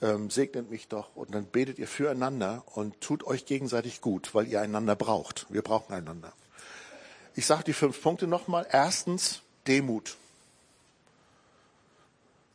[0.00, 4.48] Ähm, segnet mich doch und dann betet ihr füreinander und tut euch gegenseitig gut, weil
[4.48, 5.46] ihr einander braucht.
[5.50, 6.32] Wir brauchen einander.
[7.34, 8.66] Ich sage die fünf Punkte nochmal.
[8.70, 10.16] Erstens Demut.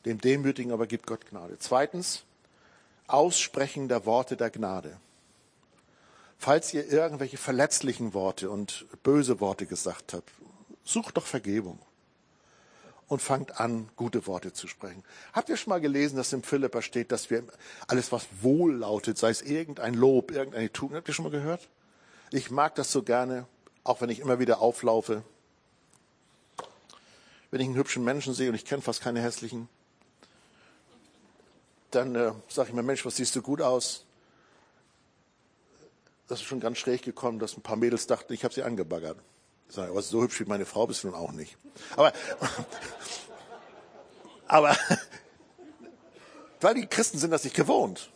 [0.05, 1.57] Dem Demütigen aber gibt Gott Gnade.
[1.59, 2.23] Zweitens,
[3.07, 4.97] Aussprechen der Worte der Gnade.
[6.37, 10.31] Falls ihr irgendwelche verletzlichen Worte und böse Worte gesagt habt,
[10.83, 11.79] sucht doch Vergebung
[13.07, 15.03] und fangt an, gute Worte zu sprechen.
[15.33, 17.43] Habt ihr schon mal gelesen, dass im Philipper steht, dass wir
[17.87, 21.67] alles, was wohl lautet, sei es irgendein Lob, irgendeine Tugend, habt ihr schon mal gehört?
[22.31, 23.47] Ich mag das so gerne,
[23.83, 25.23] auch wenn ich immer wieder auflaufe.
[27.49, 29.69] Wenn ich einen hübschen Menschen sehe und ich kenne fast keine hässlichen,
[31.91, 34.06] dann äh, sage ich mir, Mensch, was siehst du gut aus?
[36.27, 39.17] Das ist schon ganz schräg gekommen, dass ein paar Mädels dachten, ich habe sie angebaggert.
[39.69, 41.57] Ich sage, aber so hübsch wie meine Frau bist du nun auch nicht.
[41.95, 42.13] Aber,
[44.47, 44.77] aber
[46.61, 48.09] weil die Christen sind das nicht gewohnt.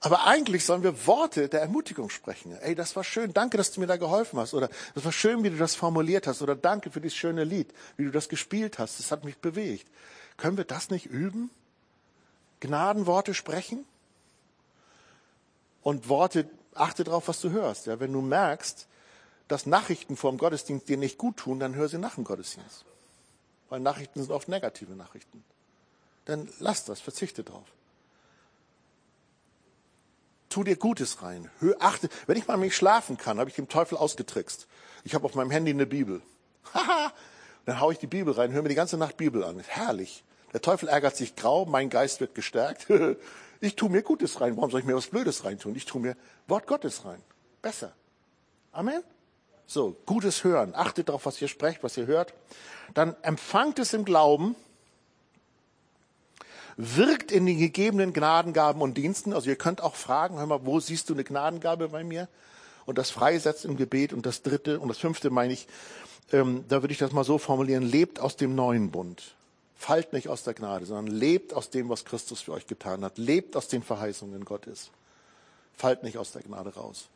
[0.00, 2.56] Aber eigentlich sollen wir Worte der Ermutigung sprechen.
[2.60, 3.32] Ey, das war schön.
[3.32, 4.54] Danke, dass du mir da geholfen hast.
[4.54, 6.40] Oder das war schön, wie du das formuliert hast.
[6.40, 9.00] Oder danke für dieses schöne Lied, wie du das gespielt hast.
[9.00, 9.88] Das hat mich bewegt.
[10.36, 11.50] Können wir das nicht üben?
[12.60, 13.84] Gnadenworte sprechen
[15.82, 16.48] und Worte,
[16.80, 17.86] achte darauf, was du hörst.
[17.86, 18.86] Ja, wenn du merkst,
[19.48, 22.84] dass Nachrichten vor dem Gottesdienst dir nicht gut tun, dann hör sie nach dem Gottesdienst.
[23.68, 25.44] Weil Nachrichten sind oft negative Nachrichten.
[26.26, 27.66] Dann lass das, verzichte drauf.
[30.50, 31.50] Tu dir Gutes rein.
[31.60, 34.66] Hör, achte, wenn ich mal nicht schlafen kann, habe ich dem Teufel ausgetrickst.
[35.04, 36.22] Ich habe auf meinem Handy eine Bibel.
[36.74, 37.12] Haha,
[37.66, 39.60] dann haue ich die Bibel rein, höre mir die ganze Nacht Bibel an.
[39.60, 40.24] Herrlich.
[40.52, 42.86] Der Teufel ärgert sich grau, mein Geist wird gestärkt.
[43.60, 44.56] ich tue mir Gutes rein.
[44.56, 45.74] Warum soll ich mir was Blödes reintun?
[45.74, 47.20] Ich tue mir Wort Gottes rein.
[47.62, 47.92] Besser.
[48.72, 49.02] Amen.
[49.66, 50.74] So, gutes Hören.
[50.74, 52.32] Achtet darauf, was ihr sprecht, was ihr hört.
[52.94, 54.56] Dann empfangt es im Glauben.
[56.76, 59.32] Wirkt in den gegebenen Gnadengaben und Diensten.
[59.32, 62.28] Also ihr könnt auch fragen, hör mal, wo siehst du eine Gnadengabe bei mir?
[62.86, 64.12] Und das freisetzt im Gebet.
[64.12, 65.66] Und das dritte und das fünfte meine ich,
[66.32, 69.34] ähm, da würde ich das mal so formulieren, lebt aus dem neuen Bund.
[69.78, 73.16] Fallt nicht aus der Gnade, sondern lebt aus dem, was Christus für euch getan hat.
[73.16, 74.90] Lebt aus den Verheißungen Gottes.
[75.72, 77.08] Fallt nicht aus der Gnade raus.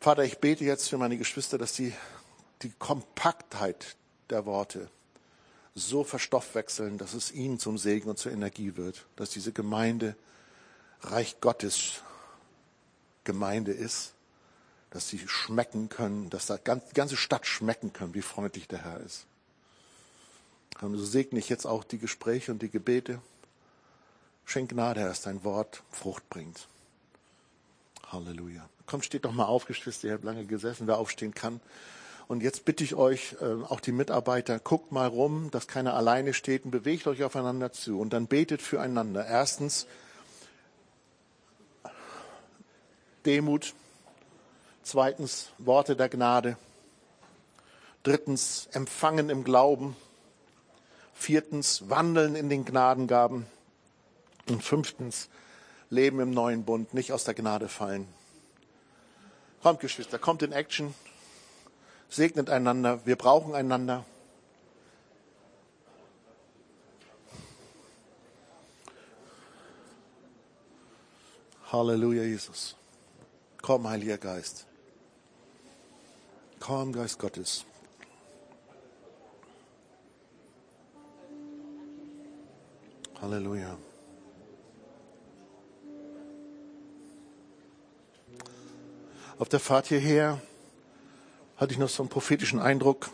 [0.00, 1.92] Vater, ich bete jetzt für meine Geschwister, dass sie
[2.62, 3.96] die Kompaktheit
[4.30, 4.88] der Worte
[5.74, 10.16] so verstoffwechseln, dass es ihnen zum Segen und zur Energie wird, dass diese Gemeinde
[11.02, 12.00] Reich Gottes
[13.24, 14.14] Gemeinde ist,
[14.90, 16.54] dass sie schmecken können, dass die
[16.94, 19.26] ganze Stadt schmecken können, wie freundlich der Herr ist.
[20.82, 23.20] Und so segne ich jetzt auch die Gespräche und die Gebete.
[24.44, 26.66] Schenk Gnade, Herr, dass dein Wort Frucht bringt.
[28.10, 28.68] Halleluja.
[28.86, 30.08] Komm, steht doch mal auf, Geschwister.
[30.08, 31.60] Ihr habt lange gesessen, wer aufstehen kann.
[32.28, 36.34] Und jetzt bitte ich euch, äh, auch die Mitarbeiter, guckt mal rum, dass keiner alleine
[36.34, 39.26] steht und bewegt euch aufeinander zu und dann betet füreinander.
[39.26, 39.86] Erstens
[43.24, 43.74] Demut.
[44.82, 46.56] Zweitens Worte der Gnade.
[48.02, 49.96] Drittens Empfangen im Glauben.
[51.22, 53.46] Viertens, wandeln in den Gnadengaben.
[54.48, 55.28] Und fünftens,
[55.88, 58.08] leben im neuen Bund, nicht aus der Gnade fallen.
[59.62, 60.92] Kommt, Geschwister, kommt in Action.
[62.08, 63.06] Segnet einander.
[63.06, 64.04] Wir brauchen einander.
[71.70, 72.74] Halleluja, Jesus.
[73.62, 74.66] Komm, Heiliger Geist.
[76.58, 77.64] Komm, Geist Gottes.
[89.38, 90.40] Auf der Fahrt hierher
[91.56, 93.10] hatte ich noch so einen prophetischen Eindruck,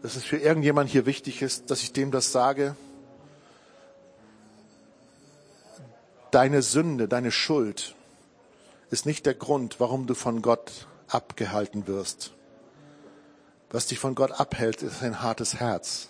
[0.00, 2.74] dass es für irgendjemand hier wichtig ist, dass ich dem das sage.
[6.30, 7.94] Deine Sünde, deine Schuld
[8.90, 12.32] ist nicht der Grund, warum du von Gott abgehalten wirst.
[13.70, 16.08] Was dich von Gott abhält, ist ein hartes Herz.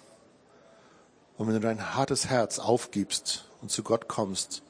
[1.38, 4.62] Und wenn du dein hartes Herz aufgibst und zu Gott kommst,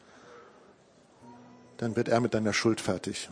[1.77, 3.29] dann wird er mit deiner Schuld fertig.